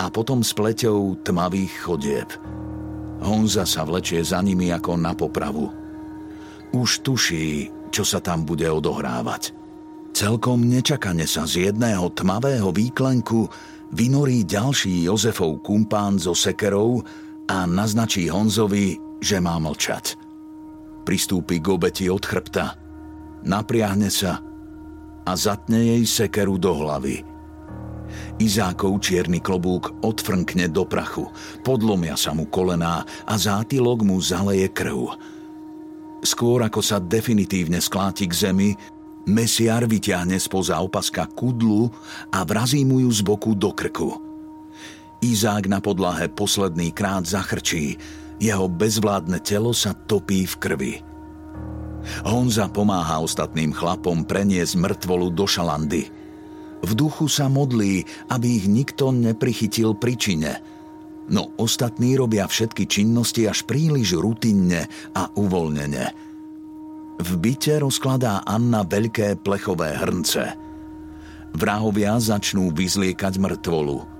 a 0.00 0.08
potom 0.08 0.40
s 0.40 0.56
pleťou 0.56 1.20
tmavých 1.20 1.72
chodieb. 1.84 2.28
Honza 3.20 3.68
sa 3.68 3.84
vlečie 3.84 4.24
za 4.24 4.40
nimi 4.40 4.72
ako 4.72 4.96
na 4.96 5.12
popravu. 5.12 5.68
Už 6.72 7.04
tuší, 7.04 7.68
čo 7.92 8.02
sa 8.02 8.18
tam 8.24 8.48
bude 8.48 8.64
odohrávať. 8.64 9.52
Celkom 10.16 10.64
nečakane 10.64 11.28
sa 11.28 11.44
z 11.44 11.68
jedného 11.68 12.08
tmavého 12.16 12.72
výklenku 12.72 13.50
vynorí 13.92 14.48
ďalší 14.48 15.04
Jozefov 15.04 15.60
kumpán 15.60 16.16
so 16.16 16.32
sekerou 16.32 17.04
a 17.44 17.68
naznačí 17.68 18.32
Honzovi, 18.32 18.96
že 19.20 19.36
má 19.36 19.60
mlčať. 19.60 20.16
Pristúpi 21.04 21.60
k 21.60 21.66
obeti 21.76 22.06
od 22.08 22.24
chrbta, 22.24 22.72
napriahne 23.44 24.08
sa 24.08 24.40
a 25.24 25.32
zatne 25.36 25.80
jej 25.80 26.04
sekeru 26.04 26.60
do 26.60 26.72
hlavy. 26.72 27.24
Izákov 28.38 29.02
čierny 29.02 29.38
klobúk 29.38 29.94
odfrnkne 30.02 30.70
do 30.70 30.86
prachu, 30.86 31.30
podlomia 31.62 32.14
sa 32.14 32.34
mu 32.34 32.46
kolená 32.46 33.02
a 33.26 33.34
zátylok 33.34 34.04
mu 34.06 34.18
zaleje 34.20 34.70
krv. 34.70 35.16
Skôr 36.24 36.64
ako 36.64 36.80
sa 36.80 36.98
definitívne 37.02 37.78
skláti 37.78 38.24
k 38.26 38.34
zemi, 38.48 38.70
mesiar 39.28 39.84
vyťahne 39.84 40.36
spoza 40.40 40.80
opaska 40.80 41.28
kudlu 41.30 41.88
a 42.32 42.44
vrazí 42.44 42.84
mu 42.84 43.00
ju 43.04 43.10
z 43.12 43.20
boku 43.24 43.52
do 43.56 43.72
krku. 43.72 44.20
Izák 45.24 45.68
na 45.72 45.80
podlahe 45.80 46.28
posledný 46.28 46.92
krát 46.92 47.24
zachrčí, 47.24 47.96
jeho 48.36 48.68
bezvládne 48.68 49.40
telo 49.40 49.72
sa 49.72 49.96
topí 49.96 50.44
v 50.44 50.54
krvi. 50.60 50.94
Honza 52.24 52.68
pomáha 52.68 53.20
ostatným 53.20 53.72
chlapom 53.72 54.24
preniesť 54.24 54.76
mŕtvolu 54.76 55.32
do 55.32 55.44
šalandy. 55.48 56.02
V 56.84 56.92
duchu 56.92 57.32
sa 57.32 57.48
modlí, 57.48 58.04
aby 58.28 58.60
ich 58.60 58.66
nikto 58.68 59.08
neprichytil 59.08 59.96
príčine. 59.96 60.60
No 61.32 61.56
ostatní 61.56 62.20
robia 62.20 62.44
všetky 62.44 62.84
činnosti 62.84 63.48
až 63.48 63.64
príliš 63.64 64.20
rutinne 64.20 64.84
a 65.16 65.32
uvoľnene. 65.32 66.04
V 67.24 67.30
byte 67.40 67.80
rozkladá 67.80 68.44
Anna 68.44 68.84
veľké 68.84 69.40
plechové 69.40 69.96
hrnce. 69.96 70.44
Vrahovia 71.56 72.20
začnú 72.20 72.74
vyzliekať 72.74 73.40
mŕtvolu. 73.40 74.12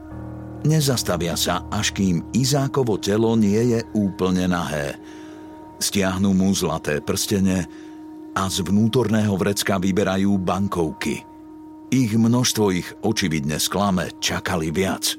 Nezastavia 0.65 1.37
sa, 1.37 1.69
až 1.69 1.93
kým 1.93 2.25
Izákovo 2.33 2.97
telo 2.97 3.37
nie 3.37 3.77
je 3.77 3.81
úplne 3.93 4.49
nahé– 4.49 4.97
Stiahnu 5.79 6.33
mu 6.35 6.55
zlaté 6.55 7.03
prstene 7.03 7.67
a 8.35 8.51
z 8.51 8.67
vnútorného 8.67 9.35
vrecka 9.39 9.79
vyberajú 9.79 10.39
bankovky. 10.39 11.23
Ich 11.95 12.11
množstvo 12.15 12.65
ich 12.75 12.89
očividne 13.07 13.63
sklame, 13.63 14.11
čakali 14.19 14.75
viac. 14.75 15.15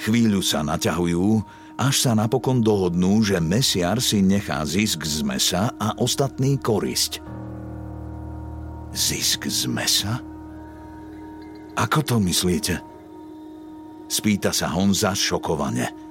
Chvíľu 0.00 0.40
sa 0.40 0.64
naťahujú, 0.64 1.44
až 1.74 1.94
sa 2.06 2.12
napokon 2.14 2.62
dohodnú, 2.62 3.20
že 3.20 3.42
mesiar 3.42 3.98
si 3.98 4.22
nechá 4.22 4.62
zisk 4.64 5.02
z 5.04 5.26
mesa 5.26 5.74
a 5.76 5.92
ostatný 5.98 6.56
korisť. 6.56 7.20
Zisk 8.94 9.50
z 9.50 9.66
mesa? 9.66 10.22
Ako 11.74 12.06
to 12.06 12.22
myslíte? 12.22 12.78
Spýta 14.06 14.54
sa 14.54 14.70
Honza 14.70 15.10
šokovane. 15.10 16.03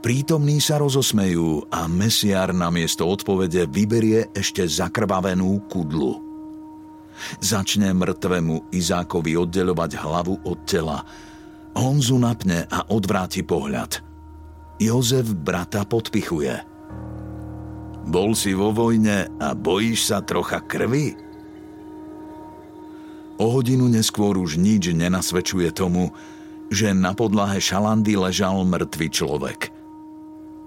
Prítomní 0.00 0.64
sa 0.64 0.80
rozosmejú 0.80 1.68
a 1.68 1.84
mesiar 1.84 2.56
namiesto 2.56 3.04
odpovede 3.04 3.68
vyberie 3.68 4.32
ešte 4.32 4.64
zakrvavenú 4.64 5.68
kudlu. 5.68 6.24
Začne 7.36 7.92
mŕtvemu 7.92 8.72
Izákovi 8.72 9.36
oddelovať 9.36 10.00
hlavu 10.00 10.40
od 10.40 10.58
tela. 10.64 11.04
Honzu 11.76 12.16
napne 12.16 12.64
a 12.72 12.88
odvráti 12.88 13.44
pohľad. 13.44 14.00
Jozef 14.80 15.36
brata 15.36 15.84
podpichuje. 15.84 16.64
Bol 18.08 18.32
si 18.32 18.56
vo 18.56 18.72
vojne 18.72 19.28
a 19.36 19.52
bojíš 19.52 20.08
sa 20.08 20.24
trocha 20.24 20.64
krvi? 20.64 21.12
O 23.36 23.52
hodinu 23.52 23.84
neskôr 23.92 24.40
už 24.40 24.56
nič 24.56 24.96
nenasvedčuje 24.96 25.68
tomu, 25.76 26.08
že 26.72 26.96
na 26.96 27.12
podlahe 27.12 27.60
šalandy 27.60 28.16
ležal 28.16 28.64
mŕtvy 28.64 29.08
človek. 29.12 29.69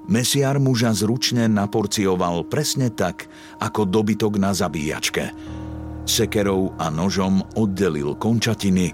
Mesiar 0.03 0.59
muža 0.59 0.91
zručne 0.91 1.47
naporcioval 1.47 2.43
presne 2.51 2.91
tak, 2.91 3.31
ako 3.63 3.87
dobytok 3.87 4.35
na 4.35 4.51
zabíjačke. 4.51 5.31
Sekerou 6.03 6.75
a 6.75 6.91
nožom 6.91 7.39
oddelil 7.55 8.19
končatiny, 8.19 8.91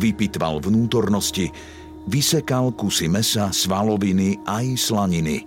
vypitval 0.00 0.64
vnútornosti, 0.64 1.52
vysekal 2.08 2.72
kusy 2.72 3.12
mesa, 3.12 3.52
svaloviny 3.52 4.40
aj 4.48 4.66
slaniny. 4.80 5.44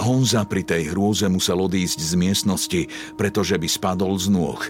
Honza 0.00 0.48
pri 0.48 0.64
tej 0.64 0.96
hrôze 0.96 1.28
musel 1.28 1.60
odísť 1.60 2.00
z 2.00 2.12
miestnosti, 2.16 2.82
pretože 3.20 3.60
by 3.60 3.68
spadol 3.68 4.16
z 4.16 4.32
nôh. 4.32 4.60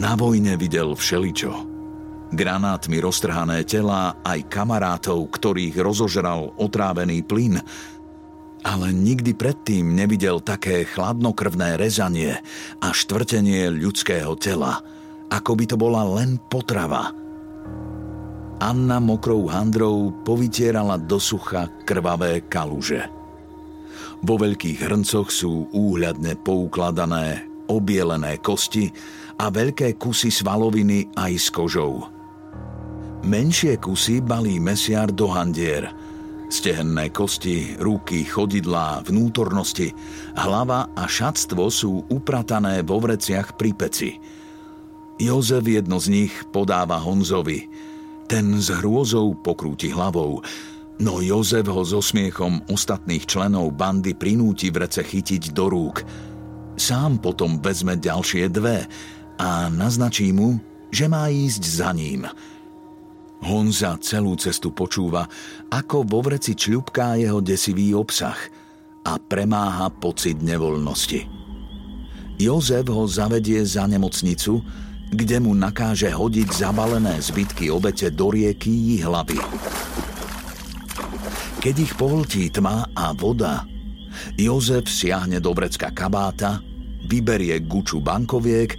Na 0.00 0.16
vojne 0.16 0.56
videl 0.56 0.96
všeličo 0.96 1.76
granátmi 2.32 2.98
roztrhané 2.98 3.62
tela 3.62 4.18
aj 4.26 4.50
kamarátov, 4.50 5.30
ktorých 5.30 5.78
rozožral 5.78 6.50
otrávený 6.58 7.22
plyn, 7.22 7.62
ale 8.66 8.90
nikdy 8.90 9.30
predtým 9.30 9.94
nevidel 9.94 10.42
také 10.42 10.82
chladnokrvné 10.82 11.78
rezanie 11.78 12.34
a 12.82 12.90
štvrtenie 12.90 13.70
ľudského 13.70 14.34
tela, 14.34 14.82
ako 15.30 15.54
by 15.54 15.64
to 15.70 15.76
bola 15.78 16.02
len 16.18 16.42
potrava. 16.50 17.14
Anna 18.58 18.98
mokrou 18.98 19.46
handrou 19.46 20.10
povytierala 20.26 20.98
do 20.98 21.22
sucha 21.22 21.70
krvavé 21.86 22.42
kaluže. 22.50 23.06
Vo 24.26 24.34
veľkých 24.34 24.82
hrncoch 24.82 25.30
sú 25.30 25.70
úhľadne 25.70 26.34
poukladané 26.42 27.46
obielené 27.70 28.42
kosti 28.42 28.90
a 29.38 29.52
veľké 29.52 29.94
kusy 29.94 30.34
svaloviny 30.34 31.14
aj 31.14 31.32
s 31.38 31.48
kožou– 31.54 31.94
Menšie 33.26 33.74
kusy 33.82 34.22
balí 34.22 34.62
mesiar 34.62 35.10
do 35.10 35.26
handier. 35.26 35.90
Stehenné 36.46 37.10
kosti, 37.10 37.74
ruky, 37.82 38.22
chodidlá, 38.22 39.02
vnútornosti, 39.02 39.90
hlava 40.38 40.86
a 40.94 41.10
šatstvo 41.10 41.66
sú 41.66 42.06
upratané 42.06 42.86
vo 42.86 43.02
vreciach 43.02 43.58
pri 43.58 43.70
peci. 43.74 44.10
Jozef 45.18 45.66
jedno 45.66 45.98
z 45.98 46.06
nich 46.12 46.32
podáva 46.54 47.02
Honzovi. 47.02 47.66
Ten 48.30 48.62
s 48.62 48.70
hrôzou 48.70 49.34
pokrúti 49.42 49.90
hlavou, 49.90 50.38
no 51.02 51.18
Jozef 51.18 51.66
ho 51.66 51.82
so 51.82 51.98
smiechom 51.98 52.62
ostatných 52.70 53.26
členov 53.26 53.74
bandy 53.74 54.14
prinúti 54.14 54.70
vrece 54.70 55.02
chytiť 55.02 55.50
do 55.50 55.66
rúk. 55.66 56.06
Sám 56.78 57.18
potom 57.18 57.58
vezme 57.58 57.98
ďalšie 57.98 58.52
dve 58.54 58.86
a 59.42 59.66
naznačí 59.66 60.30
mu, 60.30 60.62
že 60.94 61.10
má 61.10 61.26
ísť 61.26 61.62
za 61.64 61.90
ním. 61.90 62.22
Honza 63.44 64.00
celú 64.00 64.32
cestu 64.40 64.72
počúva, 64.72 65.28
ako 65.68 66.08
vo 66.08 66.24
vreci 66.24 66.56
čľupká 66.56 67.20
jeho 67.20 67.44
desivý 67.44 67.92
obsah 67.92 68.38
a 69.04 69.20
premáha 69.20 69.92
pocit 69.92 70.40
nevoľnosti. 70.40 71.20
Jozef 72.36 72.84
ho 72.92 73.04
zavedie 73.08 73.64
za 73.64 73.88
nemocnicu, 73.88 74.60
kde 75.08 75.38
mu 75.38 75.54
nakáže 75.54 76.10
hodiť 76.10 76.48
zabalené 76.52 77.16
zbytky 77.22 77.70
obete 77.70 78.10
do 78.10 78.34
rieky 78.34 79.00
hlavy. 79.00 79.38
Keď 81.62 81.74
ich 81.80 81.92
pohltí 81.94 82.50
tma 82.50 82.90
a 82.92 83.14
voda, 83.16 83.64
Jozef 84.34 84.90
siahne 84.90 85.38
do 85.38 85.54
vrecka 85.54 85.94
kabáta, 85.94 86.60
vyberie 87.06 87.62
guču 87.62 88.02
bankoviek 88.02 88.76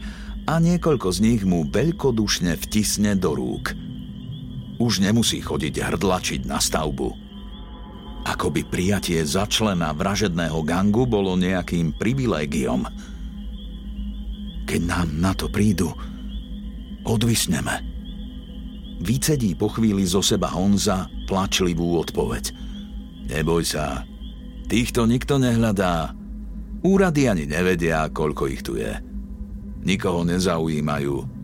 a 0.48 0.60
niekoľko 0.60 1.08
z 1.12 1.20
nich 1.24 1.42
mu 1.48 1.64
veľkodušne 1.66 2.54
vtisne 2.60 3.16
do 3.16 3.32
rúk. 3.34 3.87
Už 4.78 5.02
nemusí 5.02 5.42
chodiť 5.42 5.74
hrdlačiť 5.82 6.42
na 6.46 6.62
stavbu. 6.62 7.10
Ako 8.28 8.52
by 8.52 8.62
prijatie 8.68 9.24
za 9.24 9.48
člena 9.48 9.96
vražedného 9.96 10.60
gangu 10.62 11.08
bolo 11.08 11.34
nejakým 11.40 11.96
privilégiom. 11.96 12.86
Keď 14.68 14.82
nám 14.84 15.08
na 15.16 15.32
to 15.32 15.48
prídu, 15.48 15.96
Odvisneme. 17.08 17.88
Vycedí 19.00 19.56
po 19.56 19.72
chvíli 19.72 20.04
zo 20.04 20.20
seba 20.20 20.52
Honza 20.52 21.08
plačlivú 21.24 22.04
odpoveď. 22.04 22.52
Neboj 23.32 23.64
sa, 23.64 24.04
týchto 24.68 25.08
nikto 25.08 25.40
nehľadá. 25.40 26.12
Úrady 26.84 27.32
ani 27.32 27.48
nevedia, 27.48 28.12
koľko 28.12 28.44
ich 28.52 28.60
tu 28.60 28.76
je. 28.76 28.92
Nikoho 29.88 30.28
nezaujímajú. 30.28 31.37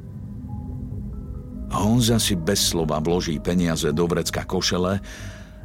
Honza 1.74 2.22
si 2.22 2.38
bez 2.38 2.72
slova 2.72 3.02
vloží 3.02 3.42
peniaze 3.42 3.90
do 3.90 4.06
vrecka 4.06 4.46
košele 4.46 5.02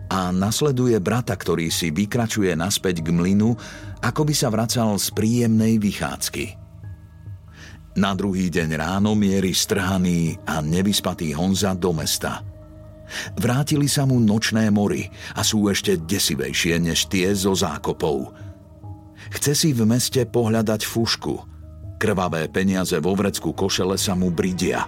a 0.09 0.33
nasleduje 0.33 0.97
brata, 1.05 1.37
ktorý 1.37 1.69
si 1.69 1.93
vykračuje 1.93 2.57
naspäť 2.57 3.05
k 3.05 3.13
mlynu, 3.13 3.53
ako 4.01 4.25
by 4.25 4.35
sa 4.35 4.49
vracal 4.49 4.97
z 4.97 5.13
príjemnej 5.13 5.77
vychádzky. 5.77 6.57
Na 7.99 8.17
druhý 8.17 8.49
deň 8.49 8.79
ráno 8.79 9.13
mierí 9.13 9.53
strhaný 9.53 10.39
a 10.49 10.65
nevyspatý 10.65 11.35
Honza 11.37 11.77
do 11.77 11.93
mesta. 11.93 12.41
Vrátili 13.37 13.89
sa 13.89 14.05
mu 14.05 14.21
nočné 14.21 14.69
mory 14.71 15.09
a 15.35 15.43
sú 15.45 15.69
ešte 15.69 15.97
desivejšie 15.97 16.79
než 16.79 17.09
tie 17.09 17.33
zo 17.35 17.53
zákopov. 17.57 18.33
Chce 19.35 19.53
si 19.53 19.71
v 19.77 19.85
meste 19.85 20.25
pohľadať 20.25 20.81
fušku. 20.89 21.35
Krvavé 21.99 22.47
peniaze 22.49 22.97
vo 23.03 23.13
vrecku 23.19 23.51
košele 23.53 23.99
sa 23.99 24.15
mu 24.15 24.31
bridia. 24.31 24.87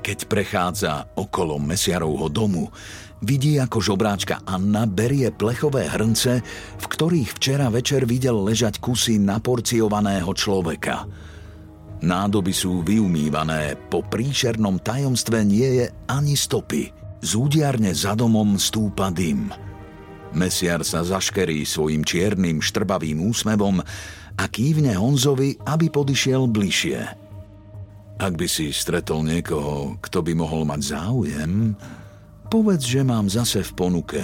Keď 0.00 0.18
prechádza 0.26 1.12
okolo 1.16 1.60
mesiarovho 1.60 2.32
domu, 2.32 2.72
vidí, 3.20 3.60
ako 3.60 3.78
žobráčka 3.84 4.40
Anna 4.48 4.88
berie 4.88 5.28
plechové 5.28 5.88
hrnce, 5.88 6.40
v 6.80 6.84
ktorých 6.84 7.36
včera 7.36 7.68
večer 7.68 8.08
videl 8.08 8.40
ležať 8.40 8.80
kusy 8.80 9.20
naporciovaného 9.20 10.32
človeka– 10.32 11.04
Nádoby 12.00 12.56
sú 12.56 12.80
vyumývané, 12.80 13.76
po 13.92 14.00
príšernom 14.00 14.80
tajomstve 14.80 15.44
nie 15.44 15.84
je 15.84 15.86
ani 16.08 16.32
stopy. 16.32 16.88
Z 17.20 17.30
údiarne 17.36 17.92
za 17.92 18.16
domom 18.16 18.56
stúpa 18.56 19.12
dym. 19.12 19.52
Mesiar 20.32 20.80
sa 20.80 21.04
zaškerí 21.04 21.68
svojim 21.68 22.00
čiernym 22.00 22.64
štrbavým 22.64 23.20
úsmevom 23.20 23.84
a 24.40 24.44
kývne 24.48 24.96
Honzovi, 24.96 25.60
aby 25.68 25.92
podišiel 25.92 26.48
bližšie. 26.48 27.19
Ak 28.20 28.36
by 28.36 28.44
si 28.44 28.68
stretol 28.68 29.24
niekoho, 29.24 29.96
kto 30.04 30.20
by 30.20 30.36
mohol 30.36 30.68
mať 30.68 30.92
záujem, 30.92 31.72
povedz, 32.52 32.84
že 32.84 33.00
mám 33.00 33.32
zase 33.32 33.64
v 33.64 33.72
ponuke 33.72 34.20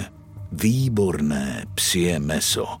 výborné 0.53 1.65
psie 1.73 2.21
meso. 2.21 2.77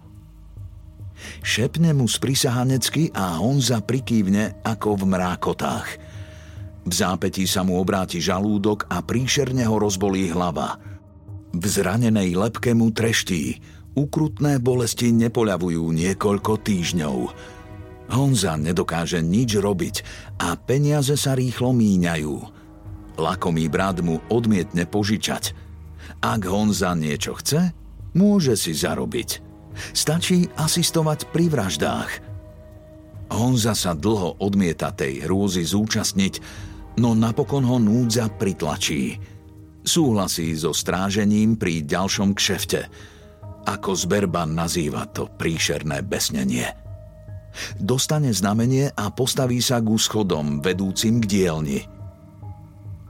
Šepne 1.41 1.97
mu 1.97 2.05
sprisahanecky 2.05 3.09
a 3.17 3.41
Honza 3.41 3.81
prikývne 3.81 4.61
ako 4.61 5.01
v 5.01 5.03
mrákotách. 5.09 5.87
V 6.85 6.93
zápetí 6.93 7.49
sa 7.49 7.65
mu 7.65 7.81
obráti 7.81 8.21
žalúdok 8.21 8.85
a 8.85 9.01
príšerne 9.01 9.65
ho 9.65 9.81
rozbolí 9.81 10.29
hlava. 10.29 10.77
V 11.49 11.63
zranenej 11.65 12.37
lepke 12.37 12.77
mu 12.77 12.93
treští. 12.93 13.57
Ukrutné 13.97 14.61
bolesti 14.61 15.09
nepoľavujú 15.09 15.81
niekoľko 15.81 16.61
týždňov. 16.61 17.17
Honza 18.07 18.55
nedokáže 18.55 19.19
nič 19.19 19.59
robiť 19.59 19.95
a 20.39 20.55
peniaze 20.55 21.15
sa 21.19 21.35
rýchlo 21.35 21.75
míňajú. 21.75 22.35
Lakomý 23.19 23.67
brat 23.67 23.99
mu 23.99 24.23
odmietne 24.31 24.87
požičať. 24.87 25.51
Ak 26.23 26.41
Honza 26.47 26.95
niečo 26.95 27.35
chce, 27.35 27.75
môže 28.15 28.55
si 28.55 28.71
zarobiť– 28.71 29.29
Stačí 29.93 30.49
asistovať 30.57 31.29
pri 31.29 31.45
vraždách. 31.51 32.11
Honza 33.27 33.75
sa 33.75 33.91
dlho 33.91 34.39
odmieta 34.39 34.95
tej 34.95 35.27
hrôzy 35.27 35.67
zúčastniť, 35.67 36.39
no 37.03 37.11
napokon 37.11 37.67
ho 37.67 37.77
núdza 37.77 38.31
pritlačí. 38.31 39.19
Súhlasí 39.83 40.55
so 40.55 40.71
strážením 40.71 41.59
pri 41.59 41.83
ďalšom 41.83 42.35
kšefte. 42.35 42.81
Ako 43.67 43.91
zberba 43.99 44.47
nazýva 44.47 45.07
to 45.11 45.27
príšerné 45.27 46.03
besnenie. 46.07 46.86
Dostane 47.77 48.33
znamenie 48.33 48.91
a 48.93 49.09
postaví 49.11 49.61
sa 49.61 49.81
k 49.81 49.89
schodom 49.95 50.59
vedúcim 50.63 51.21
k 51.21 51.25
dielni. 51.25 51.79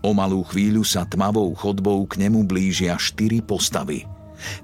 O 0.05 0.13
malú 0.13 0.45
chvíľu 0.45 0.85
sa 0.85 1.03
tmavou 1.03 1.51
chodbou 1.57 2.05
k 2.07 2.21
nemu 2.27 2.45
blížia 2.45 2.95
štyri 2.95 3.43
postavy. 3.43 4.05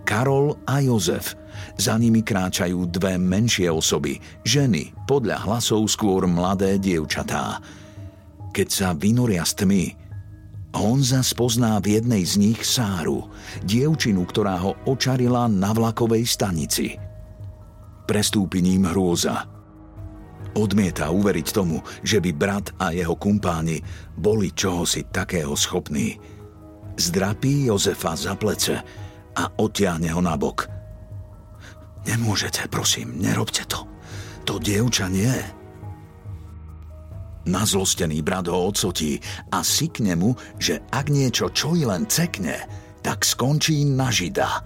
Karol 0.05 0.55
a 0.69 0.79
Jozef– 0.79 1.33
za 1.77 1.97
nimi 1.97 2.21
kráčajú 2.21 2.85
dve 2.89 3.17
menšie 3.17 3.69
osoby, 3.69 4.21
ženy, 4.45 4.93
podľa 5.09 5.41
hlasov 5.45 5.85
skôr 5.89 6.29
mladé 6.29 6.77
dievčatá. 6.77 7.61
Keď 8.53 8.67
sa 8.69 8.89
vynoria 8.93 9.41
z 9.45 9.65
tmy, 9.65 9.83
Honza 10.73 11.21
spozná 11.21 11.77
v 11.77 12.01
jednej 12.01 12.25
z 12.25 12.33
nich 12.41 12.65
Sáru, 12.65 13.29
dievčinu, 13.61 14.25
ktorá 14.25 14.57
ho 14.57 14.73
očarila 14.89 15.45
na 15.45 15.69
vlakovej 15.69 16.25
stanici. 16.25 16.97
Prestúpi 18.09 18.65
ním 18.65 18.89
hrôza. 18.89 19.52
Odmieta 20.53 21.09
uveriť 21.09 21.47
tomu, 21.49 21.81
že 22.05 22.21
by 22.21 22.31
brat 22.33 22.71
a 22.77 22.93
jeho 22.93 23.17
kumpáni 23.17 23.81
boli 24.13 24.53
čohosi 24.53 25.09
takého 25.09 25.57
schopní. 25.57 26.17
Zdrapí 26.93 27.65
Jozefa 27.65 28.13
za 28.13 28.37
plece 28.37 28.77
a 29.33 29.43
odtiahne 29.57 30.13
ho 30.13 30.21
na 30.21 30.37
bok– 30.37 30.65
Nemôžete, 32.03 32.67
prosím, 32.67 33.15
nerobte 33.19 33.63
to. 33.63 33.87
To 34.43 34.59
dievča 34.59 35.07
nie. 35.07 35.31
Nazlostený 37.47 38.23
brat 38.23 38.47
ho 38.47 38.71
odsotí 38.71 39.19
a 39.51 39.63
sykne 39.63 40.15
mu, 40.15 40.35
že 40.59 40.83
ak 40.91 41.11
niečo 41.11 41.51
čo 41.51 41.75
i 41.75 41.87
len 41.87 42.07
cekne, 42.07 42.59
tak 43.03 43.23
skončí 43.23 43.87
na 43.87 44.11
žida. 44.11 44.63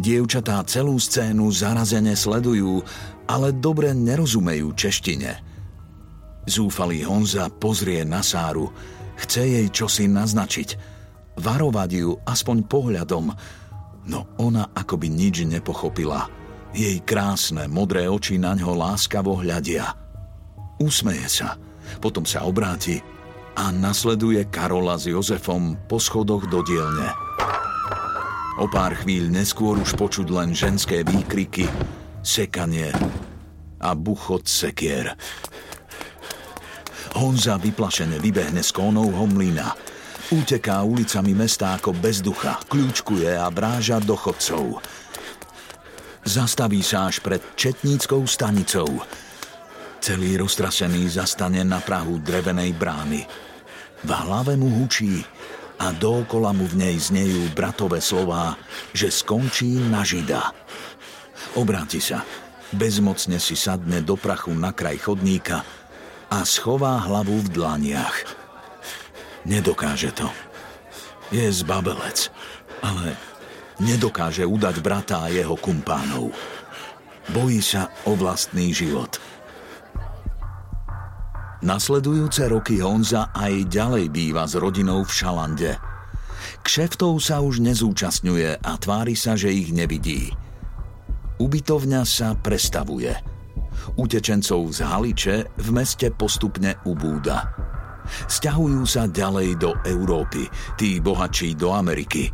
Dievčatá 0.00 0.64
celú 0.64 0.96
scénu 0.96 1.52
zarazene 1.52 2.16
sledujú, 2.16 2.80
ale 3.26 3.54
dobre 3.54 3.94
nerozumejú 3.94 4.74
češtine. 4.74 5.30
Zúfalý 6.46 7.06
Honza 7.06 7.46
pozrie 7.50 8.02
na 8.02 8.20
Sáru, 8.22 8.70
chce 9.14 9.46
jej 9.46 9.66
čosi 9.70 10.10
naznačiť, 10.10 10.68
varovať 11.38 11.90
ju 12.02 12.18
aspoň 12.26 12.56
pohľadom, 12.66 13.24
no 14.10 14.20
ona 14.42 14.74
akoby 14.74 15.06
nič 15.06 15.46
nepochopila. 15.46 16.26
Jej 16.72 17.04
krásne, 17.04 17.68
modré 17.68 18.08
oči 18.08 18.40
na 18.40 18.56
ňo 18.56 18.74
láskavo 18.74 19.38
hľadia. 19.38 19.92
Usmeje 20.80 21.28
sa, 21.28 21.54
potom 22.02 22.26
sa 22.26 22.42
obráti 22.48 22.98
a 23.54 23.68
nasleduje 23.68 24.48
Karola 24.48 24.96
s 24.96 25.06
Jozefom 25.06 25.76
po 25.86 26.00
schodoch 26.00 26.48
do 26.48 26.64
dielne. 26.64 27.12
O 28.60 28.68
pár 28.68 28.96
chvíľ 28.98 29.32
neskôr 29.32 29.76
už 29.80 29.96
počuť 29.96 30.28
len 30.32 30.56
ženské 30.56 31.04
výkriky, 31.04 31.68
sekanie 32.22 32.94
a 33.82 33.90
buchot 33.92 34.48
sekier. 34.48 35.12
Honza 37.18 37.60
vyplašene 37.60 38.16
vybehne 38.16 38.64
z 38.64 38.70
kónovho 38.72 39.28
mlyna– 39.28 39.74
Uteká 40.32 40.80
ulicami 40.80 41.36
mesta 41.36 41.76
ako 41.76 41.92
bez 41.92 42.24
ducha, 42.24 42.56
kľúčkuje 42.72 43.36
a 43.36 43.52
bráža 43.52 44.00
do 44.00 44.16
chodcov. 44.16 44.80
Zastaví 46.24 46.80
sa 46.80 47.12
až 47.12 47.20
pred 47.20 47.44
Četníckou 47.52 48.24
stanicou. 48.24 48.88
Celý 50.00 50.40
roztrasený 50.40 51.20
zastane 51.20 51.60
na 51.68 51.84
prahu 51.84 52.16
drevenej 52.24 52.72
brány. 52.72 53.28
V 54.00 54.08
hlave 54.08 54.56
mu 54.56 54.72
hučí 54.72 55.20
a 55.84 55.92
dookola 55.92 56.56
mu 56.56 56.64
v 56.64 56.80
nej 56.80 56.96
znejú 56.96 57.52
bratové 57.52 58.00
slová, 58.00 58.56
že 58.96 59.12
skončí 59.12 59.84
na 59.92 60.00
žida. 60.00 60.48
Obráti 61.52 62.00
sa, 62.00 62.24
bezmocne 62.72 63.36
si 63.36 63.52
sadne 63.52 64.00
do 64.00 64.16
prachu 64.16 64.56
na 64.56 64.72
kraj 64.72 64.96
chodníka 65.04 65.60
a 66.32 66.48
schová 66.48 66.96
hlavu 67.04 67.44
v 67.44 67.48
dlaniach. 67.52 68.16
Nedokáže 69.44 70.16
to. 70.16 70.28
Je 71.28 71.44
zbabelec, 71.52 72.32
ale 72.80 73.16
nedokáže 73.80 74.48
udať 74.48 74.80
brata 74.80 75.28
a 75.28 75.32
jeho 75.32 75.56
kumpánov. 75.60 76.32
Bojí 77.36 77.60
sa 77.60 77.92
o 78.08 78.16
vlastný 78.16 78.72
život. 78.72 79.20
Nasledujúce 81.62 82.50
roky 82.50 82.82
Honza 82.82 83.30
aj 83.30 83.70
ďalej 83.70 84.10
býva 84.10 84.50
s 84.50 84.58
rodinou 84.58 85.06
v 85.06 85.12
Šalande. 85.14 85.72
Kšeftov 86.66 87.22
sa 87.22 87.38
už 87.38 87.62
nezúčastňuje 87.62 88.58
a 88.58 88.72
tvári 88.82 89.14
sa, 89.14 89.38
že 89.38 89.54
ich 89.54 89.70
nevidí. 89.70 90.34
Ubytovňa 91.40 92.02
sa 92.04 92.36
prestavuje. 92.36 93.12
Utečencov 93.96 94.68
z 94.72 94.78
Haliče 94.84 95.36
v 95.56 95.68
meste 95.72 96.12
postupne 96.12 96.76
ubúda. 96.84 97.48
Sťahujú 98.28 98.82
sa 98.84 99.08
ďalej 99.08 99.56
do 99.56 99.72
Európy, 99.86 100.50
tí 100.76 100.98
bohatší 100.98 101.56
do 101.56 101.72
Ameriky. 101.72 102.28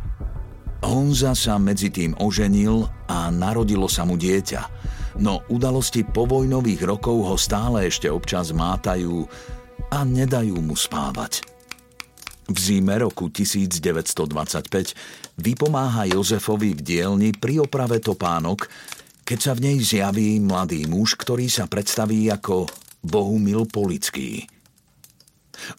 Honza 0.83 1.35
sa 1.35 1.59
medzi 1.59 1.91
tým 1.91 2.15
oženil 2.17 2.87
a 3.11 3.29
narodilo 3.29 3.85
sa 3.85 4.07
mu 4.07 4.17
dieťa– 4.17 4.61
no 5.19 5.43
udalosti 5.51 6.07
povojnových 6.07 6.87
rokov 6.87 7.27
ho 7.27 7.35
stále 7.35 7.91
ešte 7.91 8.07
občas 8.07 8.55
mátajú 8.55 9.27
a 9.91 10.07
nedajú 10.07 10.55
mu 10.63 10.79
spávať. 10.79 11.43
V 12.49 12.57
zime 12.57 12.97
roku 12.97 13.29
1925 13.29 15.28
vypomáha 15.39 16.05
Jozefovi 16.11 16.75
v 16.75 16.81
dielni 16.83 17.29
pri 17.31 17.63
oprave 17.63 18.03
topánok, 18.03 18.67
keď 19.23 19.39
sa 19.39 19.51
v 19.55 19.71
nej 19.71 19.77
zjaví 19.79 20.37
mladý 20.43 20.85
muž, 20.85 21.15
ktorý 21.15 21.47
sa 21.47 21.65
predstaví 21.65 22.27
ako 22.27 22.67
Bohumil 22.99 23.63
Polický. 23.65 24.45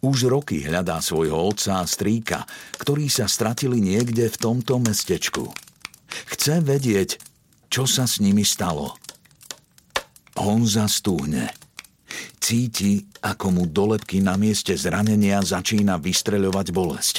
Už 0.04 0.28
roky 0.28 0.64
hľadá 0.64 1.00
svojho 1.00 1.36
otca 1.52 1.80
a 1.80 1.88
strýka, 1.88 2.44
ktorí 2.80 3.08
sa 3.08 3.28
stratili 3.28 3.80
niekde 3.80 4.28
v 4.28 4.36
tomto 4.36 4.76
mestečku. 4.80 5.48
Chce 6.36 6.60
vedieť, 6.60 7.16
čo 7.72 7.88
sa 7.88 8.04
s 8.04 8.20
nimi 8.20 8.44
stalo. 8.44 8.96
Honza 10.36 10.88
stúhne. 10.88 11.52
Cíti, 12.40 13.04
ako 13.22 13.46
mu 13.52 13.64
dolepky 13.68 14.24
na 14.24 14.34
mieste 14.34 14.74
zranenia 14.74 15.44
začína 15.44 16.00
vystreľovať 16.00 16.66
bolesť. 16.72 17.16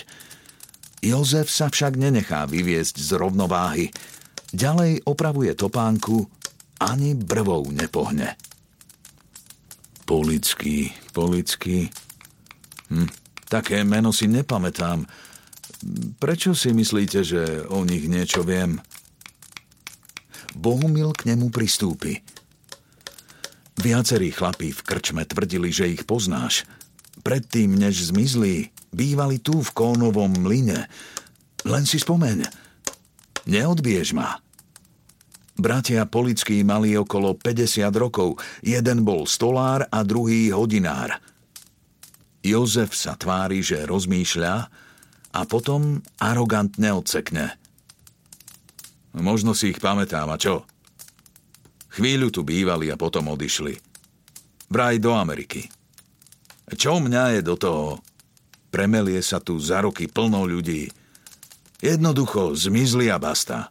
Jozef 1.02 1.50
sa 1.50 1.68
však 1.68 1.98
nenechá 1.98 2.46
vyviesť 2.46 2.96
z 3.02 3.10
rovnováhy. 3.18 3.90
Ďalej 4.54 5.04
opravuje 5.10 5.52
topánku, 5.58 6.30
ani 6.78 7.18
brvou 7.18 7.66
nepohne. 7.74 8.38
Polický, 10.06 10.94
polický. 11.14 11.90
Hm, 12.94 13.10
také 13.50 13.82
meno 13.82 14.14
si 14.14 14.30
nepamätám. 14.30 15.10
Prečo 16.22 16.54
si 16.54 16.70
myslíte, 16.70 17.26
že 17.26 17.66
o 17.66 17.82
nich 17.82 18.06
niečo 18.06 18.46
viem? 18.46 18.78
Bohumil 20.54 21.18
k 21.18 21.34
nemu 21.34 21.50
pristúpi– 21.50 22.22
Viacerí 23.82 24.30
chlapí 24.30 24.70
v 24.70 24.86
krčme 24.86 25.26
tvrdili, 25.26 25.74
že 25.74 25.90
ich 25.90 26.06
poznáš. 26.06 26.70
Predtým, 27.22 27.78
než 27.78 28.10
zmizli, 28.10 28.74
bývali 28.90 29.38
tu 29.38 29.62
v 29.62 29.70
Kónovom 29.72 30.34
mlyne. 30.42 30.90
Len 31.64 31.84
si 31.86 32.02
spomeň. 32.02 32.46
Neodbiež 33.46 34.14
ma. 34.18 34.42
Bratia 35.62 36.10
Polickí 36.10 36.66
mali 36.66 36.98
okolo 36.98 37.38
50 37.38 37.86
rokov. 37.94 38.42
Jeden 38.66 39.06
bol 39.06 39.30
stolár 39.30 39.86
a 39.94 40.02
druhý 40.02 40.50
hodinár. 40.50 41.22
Jozef 42.42 42.98
sa 42.98 43.14
tvári, 43.14 43.62
že 43.62 43.86
rozmýšľa 43.86 44.54
a 45.32 45.42
potom 45.46 46.02
arogantne 46.18 46.90
odsekne. 46.90 47.54
Možno 49.14 49.54
si 49.54 49.70
ich 49.70 49.78
pamätám, 49.78 50.26
a 50.34 50.42
čo? 50.42 50.66
Chvíľu 51.94 52.34
tu 52.34 52.42
bývali 52.42 52.90
a 52.90 52.98
potom 52.98 53.30
odišli. 53.30 53.78
Vraj 54.72 54.98
do 54.98 55.12
Ameriky. 55.14 55.68
Čo 56.72 57.04
mňa 57.04 57.40
je 57.40 57.42
do 57.44 57.56
toho? 57.60 57.88
Premelie 58.72 59.20
sa 59.20 59.44
tu 59.44 59.60
za 59.60 59.84
roky 59.84 60.08
plno 60.08 60.48
ľudí. 60.48 60.88
Jednoducho 61.84 62.56
zmizli 62.56 63.12
a 63.12 63.20
basta. 63.20 63.68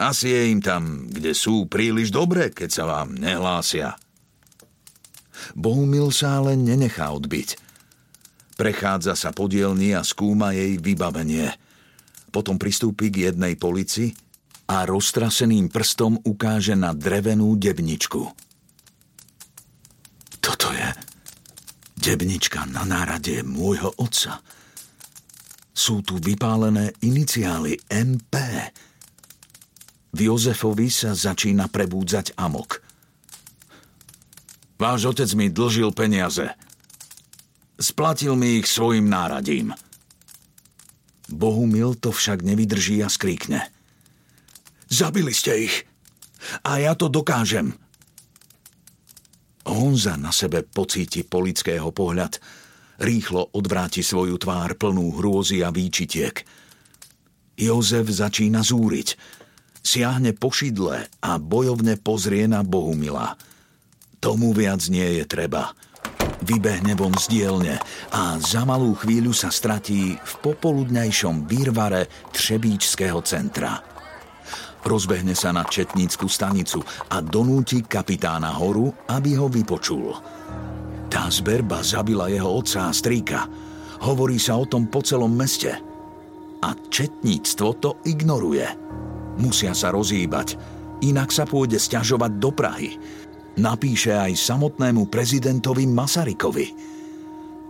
Asi 0.00 0.32
je 0.32 0.42
im 0.50 0.64
tam, 0.64 1.06
kde 1.12 1.36
sú, 1.36 1.68
príliš 1.68 2.08
dobre, 2.08 2.50
keď 2.50 2.70
sa 2.72 2.84
vám 2.88 3.14
nehlásia. 3.14 4.00
Bohumil 5.52 6.08
sa 6.10 6.40
ale 6.40 6.56
nenechá 6.56 7.12
odbiť. 7.12 7.60
Prechádza 8.56 9.12
sa 9.16 9.30
podielni 9.30 9.92
a 9.92 10.00
skúma 10.04 10.56
jej 10.56 10.80
vybavenie. 10.80 11.52
Potom 12.32 12.56
pristúpi 12.56 13.12
k 13.12 13.32
jednej 13.32 13.56
polici, 13.56 14.16
a 14.70 14.86
roztraseným 14.86 15.66
prstom 15.66 16.22
ukáže 16.22 16.78
na 16.78 16.94
drevenú 16.94 17.58
debničku. 17.58 18.22
Toto 20.38 20.70
je 20.70 21.09
debnička 22.00 22.64
na 22.72 22.88
nárade 22.88 23.44
môjho 23.44 23.92
otca. 24.00 24.40
Sú 25.70 26.00
tu 26.00 26.16
vypálené 26.16 26.96
iniciály 27.04 27.78
MP. 27.86 28.34
V 30.10 30.18
Jozefovi 30.18 30.88
sa 30.88 31.12
začína 31.12 31.68
prebúdzať 31.70 32.34
amok. 32.40 32.82
Váš 34.80 35.12
otec 35.12 35.30
mi 35.36 35.52
dlžil 35.52 35.92
peniaze. 35.92 36.56
Splatil 37.76 38.34
mi 38.34 38.58
ich 38.58 38.66
svojim 38.66 39.06
náradím. 39.06 39.76
Bohumil 41.30 41.94
to 42.00 42.10
však 42.10 42.40
nevydrží 42.40 43.04
a 43.04 43.08
skríkne– 43.12 43.60
Zabili 44.90 45.30
ste 45.30 45.70
ich. 45.70 45.86
A 46.66 46.82
ja 46.82 46.98
to 46.98 47.06
dokážem. 47.06 47.78
Honza 49.70 50.18
na 50.18 50.34
sebe 50.34 50.66
pocíti 50.66 51.22
polického 51.22 51.94
pohľad. 51.94 52.42
Rýchlo 53.00 53.54
odvráti 53.56 54.02
svoju 54.04 54.36
tvár 54.36 54.76
plnú 54.76 55.16
hrôzy 55.16 55.62
a 55.64 55.72
výčitiek. 55.72 56.42
Jozef 57.56 58.10
začína 58.10 58.60
zúriť. 58.60 59.16
Siahne 59.80 60.36
po 60.36 60.52
šidle 60.52 61.08
a 61.24 61.30
bojovne 61.40 61.96
pozrie 61.96 62.44
na 62.44 62.60
Bohumila. 62.60 63.38
Tomu 64.20 64.52
viac 64.52 64.84
nie 64.92 65.16
je 65.20 65.24
treba. 65.24 65.72
Vybehne 66.44 66.96
von 66.96 67.12
z 67.16 67.32
dielne 67.32 67.76
a 68.12 68.36
za 68.40 68.64
malú 68.68 68.96
chvíľu 68.96 69.32
sa 69.32 69.52
stratí 69.52 70.16
v 70.16 70.32
popoludňajšom 70.44 71.48
výrvare 71.48 72.08
Třebíčského 72.32 73.20
centra. 73.24 73.89
Rozbehne 74.80 75.36
sa 75.36 75.52
na 75.52 75.68
Četnícku 75.68 76.24
stanicu 76.24 76.80
a 77.12 77.20
donúti 77.20 77.84
kapitána 77.84 78.56
Horu, 78.56 78.88
aby 79.12 79.36
ho 79.36 79.46
vypočul. 79.46 80.16
Tá 81.10 81.28
zberba 81.28 81.84
zabila 81.84 82.32
jeho 82.32 82.48
otca 82.48 82.88
a 82.88 82.92
strýka. 82.94 83.44
Hovorí 84.06 84.40
sa 84.40 84.56
o 84.56 84.64
tom 84.64 84.88
po 84.88 85.04
celom 85.04 85.34
meste. 85.34 85.76
A 86.64 86.70
Četníctvo 86.72 87.68
to 87.76 87.90
ignoruje. 88.08 88.64
Musia 89.40 89.76
sa 89.76 89.92
rozhýbať, 89.92 90.56
inak 91.04 91.32
sa 91.32 91.44
pôjde 91.44 91.80
stiažovať 91.80 92.32
do 92.40 92.50
Prahy. 92.52 92.96
Napíše 93.60 94.16
aj 94.16 94.38
samotnému 94.38 95.12
prezidentovi 95.12 95.84
Masarykovi. 95.84 96.68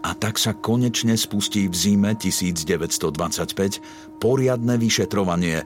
A 0.00 0.16
tak 0.16 0.40
sa 0.40 0.56
konečne 0.56 1.12
spustí 1.18 1.68
v 1.68 1.76
zime 1.76 2.16
1925 2.16 4.22
poriadne 4.22 4.80
vyšetrovanie, 4.80 5.60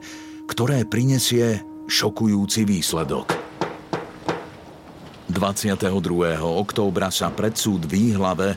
ktoré 0.45 0.85
prinesie 0.85 1.61
šokujúci 1.89 2.65
výsledok. 2.65 3.33
22. 5.29 5.91
októbra 6.39 7.11
sa 7.11 7.33
pred 7.33 7.57
súd 7.57 7.89
Výhlave 7.89 8.55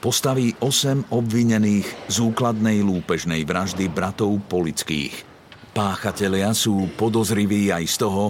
postaví 0.00 0.56
8 0.62 1.12
obvinených 1.12 1.86
z 2.08 2.16
úkladnej 2.22 2.80
lúpežnej 2.80 3.44
vraždy 3.44 3.90
bratov 3.92 4.40
Polických. 4.48 5.26
Páchatelia 5.74 6.54
sú 6.54 6.88
podozriví 6.94 7.74
aj 7.74 7.84
z 7.90 7.96
toho, 7.98 8.24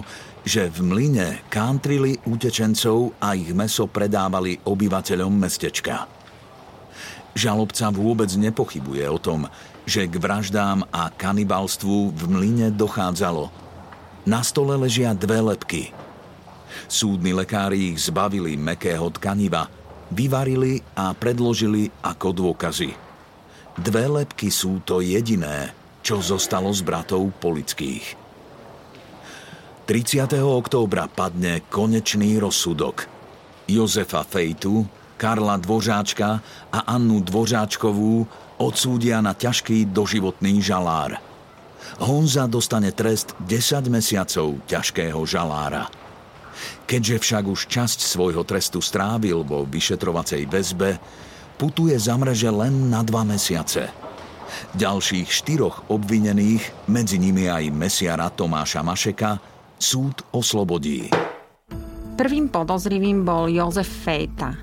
že 0.45 0.69
v 0.73 0.81
mlyne 0.85 1.45
kántrili 1.53 2.21
utečencov 2.25 3.17
a 3.21 3.37
ich 3.37 3.53
meso 3.53 3.85
predávali 3.85 4.61
obyvateľom 4.65 5.33
mestečka. 5.33 6.09
Žalobca 7.35 7.91
vôbec 7.91 8.31
nepochybuje 8.33 9.05
o 9.11 9.19
tom, 9.19 9.45
že 9.85 10.09
k 10.09 10.15
vraždám 10.17 10.89
a 10.89 11.13
kanibalstvu 11.13 12.13
v 12.13 12.23
mlyne 12.29 12.69
dochádzalo. 12.73 13.53
Na 14.25 14.41
stole 14.41 14.77
ležia 14.81 15.13
dve 15.13 15.41
lepky. 15.41 15.93
Súdni 16.89 17.37
lekári 17.37 17.93
ich 17.93 18.09
zbavili 18.09 18.57
mekého 18.57 19.13
tkaniva, 19.13 19.69
vyvarili 20.09 20.81
a 20.97 21.13
predložili 21.13 21.93
ako 22.01 22.29
dôkazy. 22.33 22.97
Dve 23.75 24.05
lepky 24.09 24.49
sú 24.49 24.81
to 24.87 25.05
jediné, 25.05 25.75
čo 26.01 26.21
zostalo 26.25 26.73
z 26.73 26.81
bratov 26.85 27.33
Polických. 27.41 28.17
30. 29.85 30.41
októbra 30.41 31.13
padne 31.13 31.61
konečný 31.69 32.41
rozsudok. 32.41 33.05
Jozefa 33.69 34.25
Fejtu, 34.25 34.89
Karla 35.21 35.61
Dvořáčka 35.61 36.41
a 36.73 36.79
Annu 36.89 37.21
Dvořáčkovú 37.21 38.25
odsúdia 38.65 39.21
na 39.21 39.37
ťažký 39.37 39.93
doživotný 39.93 40.65
žalár. 40.65 41.21
Honza 42.01 42.49
dostane 42.49 42.91
trest 42.97 43.37
10 43.45 43.93
mesiacov 43.93 44.57
ťažkého 44.65 45.21
žalára. 45.29 45.93
Keďže 46.89 47.17
však 47.21 47.45
už 47.45 47.61
časť 47.69 47.99
svojho 48.01 48.43
trestu 48.49 48.81
strávil 48.81 49.45
vo 49.45 49.69
vyšetrovacej 49.69 50.49
väzbe, 50.49 50.97
putuje 51.61 51.95
za 52.01 52.17
mreže 52.17 52.49
len 52.49 52.89
na 52.89 53.05
dva 53.05 53.23
mesiace. 53.23 53.93
Ďalších 54.75 55.29
štyroch 55.29 55.91
obvinených, 55.91 56.89
medzi 56.89 57.19
nimi 57.19 57.51
aj 57.51 57.69
mesiara 57.75 58.31
Tomáša 58.31 58.81
Mašeka, 58.81 59.39
súd 59.79 60.25
oslobodí. 60.31 61.11
Prvým 62.15 62.47
podozrivým 62.47 63.27
bol 63.27 63.51
Jozef 63.51 63.91
Fejta, 63.91 64.55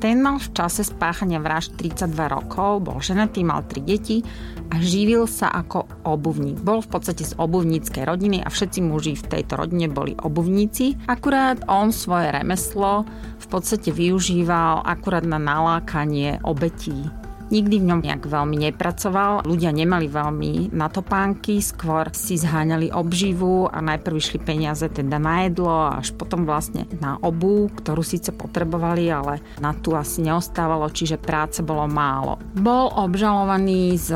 ten 0.00 0.24
mal 0.24 0.40
v 0.40 0.48
čase 0.56 0.80
spáchania 0.80 1.36
vražd 1.36 1.76
32 1.76 2.08
rokov, 2.32 2.80
bol 2.80 3.04
ženatý, 3.04 3.44
mal 3.44 3.60
tri 3.68 3.84
deti 3.84 4.24
a 4.72 4.80
živil 4.80 5.28
sa 5.28 5.52
ako 5.52 6.08
obuvník. 6.08 6.64
Bol 6.64 6.80
v 6.80 6.88
podstate 6.88 7.28
z 7.28 7.36
obuvníckej 7.36 8.08
rodiny 8.08 8.40
a 8.40 8.48
všetci 8.48 8.80
muži 8.80 9.12
v 9.12 9.28
tejto 9.28 9.60
rodine 9.60 9.92
boli 9.92 10.16
obuvníci. 10.16 10.96
Akurát 11.04 11.60
on 11.68 11.92
svoje 11.92 12.32
remeslo 12.32 13.04
v 13.36 13.46
podstate 13.52 13.92
využíval 13.92 14.80
akurát 14.88 15.28
na 15.28 15.36
nalákanie 15.36 16.40
obetí 16.48 17.19
Nikdy 17.50 17.82
v 17.82 17.88
ňom 17.90 18.00
nejak 18.06 18.30
veľmi 18.30 18.56
nepracoval, 18.70 19.42
ľudia 19.42 19.74
nemali 19.74 20.06
veľmi 20.06 20.70
na 20.70 20.86
topánky, 20.86 21.58
skôr 21.58 22.14
si 22.14 22.38
zháňali 22.38 22.94
obživu 22.94 23.66
a 23.66 23.82
najprv 23.82 24.14
išli 24.14 24.38
peniaze 24.38 24.86
teda 24.86 25.18
na 25.18 25.50
jedlo 25.50 25.90
až 25.90 26.14
potom 26.14 26.46
vlastne 26.46 26.86
na 27.02 27.18
obu, 27.18 27.66
ktorú 27.74 28.06
síce 28.06 28.30
potrebovali, 28.30 29.10
ale 29.10 29.42
na 29.58 29.74
tu 29.74 29.98
asi 29.98 30.22
neostávalo, 30.22 30.94
čiže 30.94 31.18
práce 31.18 31.58
bolo 31.66 31.90
málo. 31.90 32.38
Bol 32.54 32.94
obžalovaný 32.94 33.98
z 33.98 34.14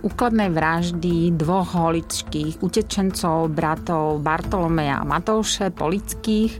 úkladnej 0.00 0.48
vraždy 0.48 1.36
dvoch 1.36 1.76
holičkých 1.76 2.64
utečencov, 2.64 3.52
bratov 3.52 4.24
Bartolomeja 4.24 5.02
a 5.02 5.08
Matouše 5.08 5.68
Polických, 5.74 6.52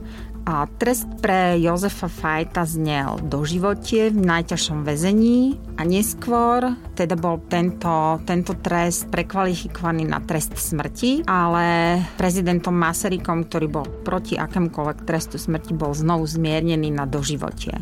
a 0.45 0.65
trest 0.65 1.07
pre 1.21 1.57
Jozefa 1.61 2.09
Fajta 2.09 2.65
znel 2.65 3.21
doživotie 3.25 4.09
v 4.09 4.19
najťažšom 4.25 4.81
väzení 4.81 5.61
a 5.77 5.85
neskôr 5.85 6.73
teda 6.97 7.17
bol 7.17 7.41
tento, 7.49 8.21
tento 8.25 8.57
trest 8.57 9.09
prekvalifikovaný 9.09 10.09
na 10.09 10.21
trest 10.21 10.57
smrti, 10.57 11.25
ale 11.29 11.97
prezidentom 12.17 12.73
Masarykom, 12.73 13.45
ktorý 13.49 13.67
bol 13.69 13.85
proti 14.05 14.37
akémukoľvek 14.37 15.05
trestu 15.05 15.37
smrti, 15.37 15.77
bol 15.77 15.93
znovu 15.93 16.25
zmiernený 16.25 16.89
na 16.93 17.05
doživotie. 17.05 17.77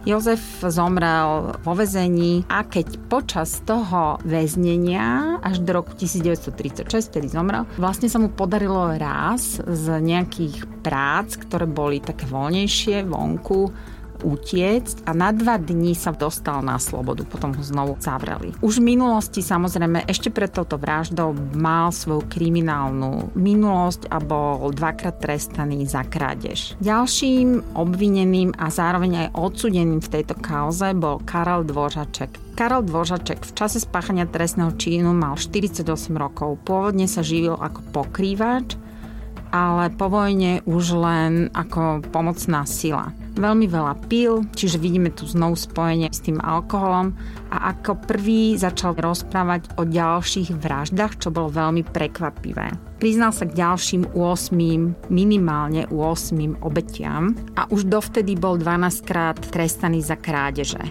Jozef 0.00 0.64
zomrel 0.64 1.60
vo 1.60 1.72
väzení 1.76 2.48
a 2.48 2.64
keď 2.64 2.96
počas 3.12 3.60
toho 3.68 4.16
väznenia 4.24 5.36
až 5.44 5.60
do 5.60 5.76
roku 5.76 5.92
1936, 5.92 6.88
kedy 7.12 7.28
zomrel, 7.28 7.68
vlastne 7.76 8.08
sa 8.08 8.16
mu 8.16 8.32
podarilo 8.32 8.96
raz 8.96 9.60
z 9.60 9.86
nejakých 10.00 10.64
prác, 10.80 11.36
ktoré 11.36 11.68
boli 11.68 12.00
také 12.00 12.24
voľnejšie 12.24 13.04
vonku, 13.04 13.68
utiecť 14.22 15.04
a 15.08 15.16
na 15.16 15.32
dva 15.32 15.56
dní 15.56 15.96
sa 15.96 16.14
dostal 16.14 16.60
na 16.60 16.76
slobodu, 16.76 17.24
potom 17.26 17.52
ho 17.56 17.62
znovu 17.62 17.96
zavreli. 18.00 18.54
Už 18.60 18.78
v 18.78 18.94
minulosti 18.96 19.40
samozrejme 19.40 20.04
ešte 20.06 20.32
pred 20.32 20.52
touto 20.52 20.76
vraždou 20.80 21.34
mal 21.56 21.92
svoju 21.92 22.26
kriminálnu 22.28 23.34
minulosť 23.34 24.08
a 24.12 24.18
bol 24.22 24.70
dvakrát 24.70 25.18
trestaný 25.20 25.84
za 25.88 26.04
krádež. 26.06 26.78
Ďalším 26.80 27.76
obvineným 27.76 28.56
a 28.56 28.68
zároveň 28.70 29.28
aj 29.28 29.34
odsudeným 29.36 30.00
v 30.00 30.12
tejto 30.20 30.34
kauze 30.38 30.92
bol 30.96 31.20
Karel 31.24 31.66
Dvořaček. 31.66 32.54
Karel 32.54 32.84
Dvořaček 32.84 33.40
v 33.46 33.52
čase 33.56 33.80
spáchania 33.80 34.28
trestného 34.28 34.76
čínu 34.76 35.16
mal 35.16 35.40
48 35.40 35.86
rokov. 36.12 36.60
Pôvodne 36.66 37.08
sa 37.08 37.24
živil 37.24 37.56
ako 37.56 37.80
pokrývač, 37.94 38.76
ale 39.50 39.90
po 39.90 40.06
vojne 40.06 40.62
už 40.66 40.84
len 40.94 41.32
ako 41.56 42.04
pomocná 42.14 42.62
sila. 42.66 43.10
Veľmi 43.38 43.66
veľa 43.70 43.94
pil, 44.10 44.42
čiže 44.52 44.82
vidíme 44.82 45.14
tu 45.14 45.22
znovu 45.24 45.54
spojenie 45.54 46.10
s 46.10 46.22
tým 46.26 46.42
alkoholom 46.42 47.14
a 47.54 47.70
ako 47.74 48.02
prvý 48.02 48.58
začal 48.58 48.98
rozprávať 48.98 49.78
o 49.78 49.86
ďalších 49.86 50.50
vraždách, 50.58 51.22
čo 51.22 51.30
bolo 51.30 51.50
veľmi 51.50 51.86
prekvapivé. 51.86 52.74
Priznal 52.98 53.30
sa 53.30 53.46
k 53.46 53.56
ďalším 53.56 54.12
8, 54.12 55.08
minimálne 55.08 55.86
8 55.88 56.60
obetiam 56.60 57.32
a 57.54 57.64
už 57.70 57.86
dovtedy 57.88 58.36
bol 58.36 58.58
12 58.58 59.08
krát 59.08 59.38
trestaný 59.38 60.02
za 60.04 60.18
krádeže. 60.18 60.82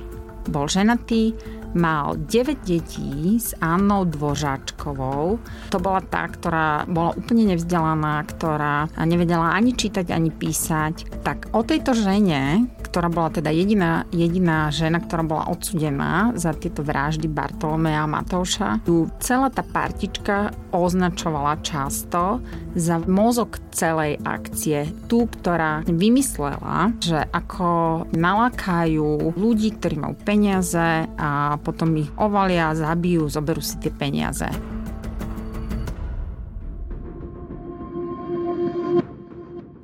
Bol 0.50 0.66
ženatý, 0.66 1.38
mal 1.74 2.18
9 2.18 2.66
detí 2.66 3.38
s 3.38 3.54
Annou 3.62 4.06
Dvořáčkovou. 4.06 5.40
To 5.70 5.78
bola 5.78 6.02
tá, 6.02 6.26
ktorá 6.26 6.86
bola 6.90 7.14
úplne 7.14 7.54
nevzdelaná, 7.54 8.26
ktorá 8.26 8.90
nevedela 9.06 9.54
ani 9.54 9.78
čítať, 9.78 10.10
ani 10.10 10.34
písať. 10.34 11.22
Tak 11.22 11.54
o 11.54 11.62
tejto 11.62 11.94
žene, 11.94 12.66
ktorá 12.90 13.08
bola 13.14 13.30
teda 13.30 13.54
jediná, 13.54 14.10
jediná 14.10 14.74
žena, 14.74 14.98
ktorá 14.98 15.22
bola 15.22 15.46
odsudená 15.54 16.34
za 16.34 16.58
tieto 16.58 16.82
vraždy 16.82 17.30
Bartolomea 17.30 18.04
a 18.04 18.10
Matouša, 18.10 18.82
tu 18.82 19.06
celá 19.22 19.54
tá 19.54 19.62
partička 19.62 20.50
označovala 20.74 21.62
často 21.62 22.42
za 22.74 22.98
mozog 23.06 23.62
celej 23.70 24.18
akcie. 24.26 24.90
Tú, 25.06 25.30
ktorá 25.30 25.86
vymyslela, 25.86 26.94
že 26.98 27.30
ako 27.30 28.06
nalákajú 28.14 29.38
ľudí, 29.38 29.78
ktorí 29.78 29.96
majú 30.02 30.16
peniaze 30.26 31.06
a 31.18 31.62
potom 31.62 31.94
ich 31.98 32.10
ovalia, 32.18 32.74
zabijú, 32.74 33.30
zoberú 33.30 33.62
si 33.62 33.78
tie 33.78 33.94
peniaze. 33.94 34.50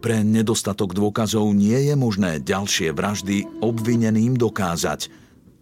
Pre 0.05 0.21
nedostatok 0.21 0.93
dôkazov 0.93 1.49
nie 1.57 1.89
je 1.89 1.97
možné 1.97 2.37
ďalšie 2.37 2.93
vraždy 2.93 3.65
obvineným 3.65 4.37
dokázať, 4.37 5.09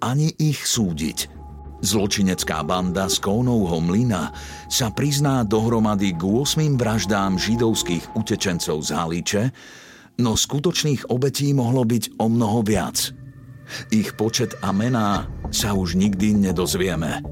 ani 0.04 0.36
ich 0.36 0.68
súdiť. 0.68 1.32
Zločinecká 1.80 2.60
banda 2.68 3.08
z 3.08 3.24
Kónovho 3.24 3.80
mlyna 3.80 4.36
sa 4.68 4.92
prizná 4.92 5.48
dohromady 5.48 6.12
k 6.12 6.28
8 6.28 6.76
vraždám 6.76 7.40
židovských 7.40 8.20
utečencov 8.20 8.84
z 8.84 8.90
Halíče, 8.92 9.44
no 10.20 10.36
skutočných 10.36 11.08
obetí 11.08 11.56
mohlo 11.56 11.88
byť 11.88 12.20
o 12.20 12.28
mnoho 12.28 12.68
viac– 12.68 13.00
ich 13.90 14.14
počet 14.20 14.60
a 14.62 14.76
mená 14.76 15.28
sa 15.50 15.74
už 15.74 15.96
nikdy 15.96 16.36
nedozvieme. 16.36 17.24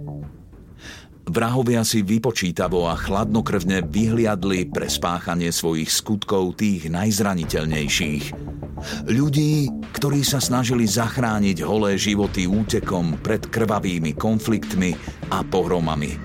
Vrahovia 1.29 1.85
si 1.85 2.01
vypočítavo 2.01 2.89
a 2.89 2.97
chladnokrvne 2.97 3.85
vyhliadli 3.85 4.73
pre 4.73 4.89
spáchanie 4.89 5.53
svojich 5.53 5.93
skutkov 5.93 6.57
tých 6.57 6.89
najzraniteľnejších. 6.89 8.25
Ľudí, 9.05 9.53
ktorí 9.93 10.25
sa 10.25 10.41
snažili 10.41 10.89
zachrániť 10.89 11.61
holé 11.61 12.01
životy 12.01 12.49
útekom 12.49 13.21
pred 13.21 13.45
krvavými 13.45 14.17
konfliktmi 14.17 14.97
a 15.29 15.45
pohromami. 15.45 16.17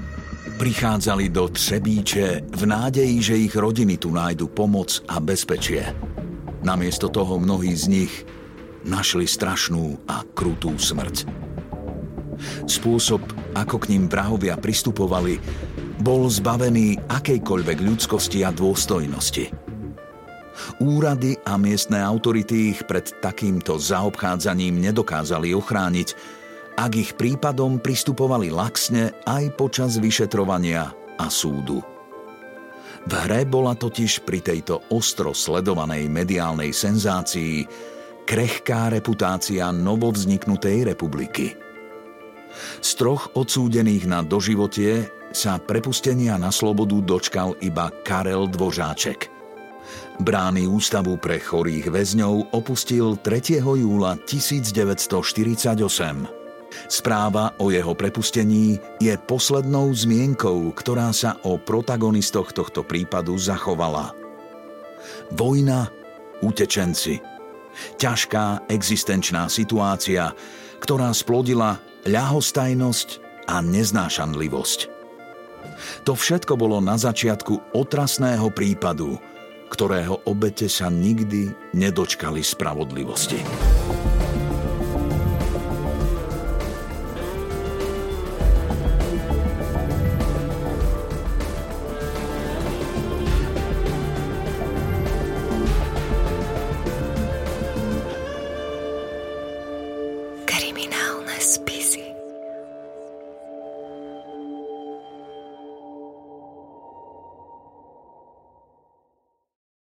Prichádzali 0.57 1.29
do 1.29 1.53
Třebíče 1.53 2.49
v 2.49 2.63
nádeji, 2.65 3.17
že 3.21 3.37
ich 3.37 3.53
rodiny 3.53 4.01
tu 4.01 4.09
nájdu 4.09 4.49
pomoc 4.49 5.05
a 5.05 5.21
bezpečie. 5.21 5.85
Namiesto 6.65 7.13
toho 7.13 7.37
mnohí 7.37 7.77
z 7.77 7.85
nich 7.93 8.13
našli 8.89 9.29
strašnú 9.29 10.09
a 10.09 10.25
krutú 10.33 10.73
smrť. 10.81 11.29
Spôsob, 12.66 13.22
ako 13.57 13.76
k 13.82 13.97
ním 13.97 14.11
vrahovia 14.11 14.57
pristupovali, 14.57 15.41
bol 16.01 16.28
zbavený 16.28 17.09
akejkoľvek 17.09 17.78
ľudskosti 17.80 18.45
a 18.45 18.53
dôstojnosti. 18.53 19.51
Úrady 20.80 21.37
a 21.45 21.61
miestne 21.61 22.01
autority 22.01 22.72
ich 22.76 22.80
pred 22.89 23.05
takýmto 23.20 23.76
zaobchádzaním 23.76 24.80
nedokázali 24.80 25.53
ochrániť, 25.53 26.09
ak 26.76 26.93
ich 26.97 27.11
prípadom 27.16 27.80
pristupovali 27.80 28.53
laxne 28.53 29.12
aj 29.24 29.57
počas 29.57 29.97
vyšetrovania 29.97 30.93
a 31.16 31.26
súdu. 31.32 31.80
V 33.07 33.12
hre 33.14 33.47
bola 33.47 33.78
totiž 33.78 34.26
pri 34.26 34.43
tejto 34.43 34.82
ostro 34.91 35.30
sledovanej 35.30 36.11
mediálnej 36.11 36.74
senzácii 36.74 37.64
krehká 38.26 38.91
reputácia 38.91 39.70
novovzniknutej 39.70 40.91
republiky. 40.91 41.66
Z 42.81 42.91
troch 42.99 43.29
odsúdených 43.37 44.09
na 44.09 44.25
doživotie 44.25 45.09
sa 45.35 45.61
prepustenia 45.61 46.41
na 46.41 46.49
slobodu 46.49 46.97
dočkal 47.03 47.59
iba 47.61 47.93
Karel 48.05 48.49
Dvožáček. 48.49 49.29
Brány 50.17 50.65
Ústavu 50.65 51.21
pre 51.21 51.37
chorých 51.37 51.93
väzňov 51.93 52.57
opustil 52.57 53.21
3. 53.21 53.61
júla 53.61 54.17
1948. 54.25 55.77
Správa 56.89 57.53
o 57.61 57.73
jeho 57.73 57.93
prepustení 57.93 58.81
je 59.01 59.13
poslednou 59.29 59.93
zmienkou, 59.93 60.73
ktorá 60.73 61.13
sa 61.13 61.37
o 61.45 61.61
protagonistoch 61.61 62.53
tohto 62.53 62.85
prípadu 62.85 63.37
zachovala. 63.37 64.13
Vojna, 65.33 65.89
utečenci. 66.43 67.21
Ťažká 68.01 68.73
existenčná 68.73 69.53
situácia, 69.53 70.33
ktorá 70.81 71.13
splodila 71.13 71.77
ľahostajnosť 72.07 73.09
a 73.51 73.63
neznášanlivosť. 73.63 74.81
To 76.09 76.17
všetko 76.17 76.57
bolo 76.57 76.81
na 76.81 76.97
začiatku 76.97 77.77
otrasného 77.77 78.49
prípadu, 78.55 79.21
ktorého 79.69 80.25
obete 80.25 80.71
sa 80.71 80.89
nikdy 80.89 81.53
nedočkali 81.75 82.41
spravodlivosti. 82.41 83.43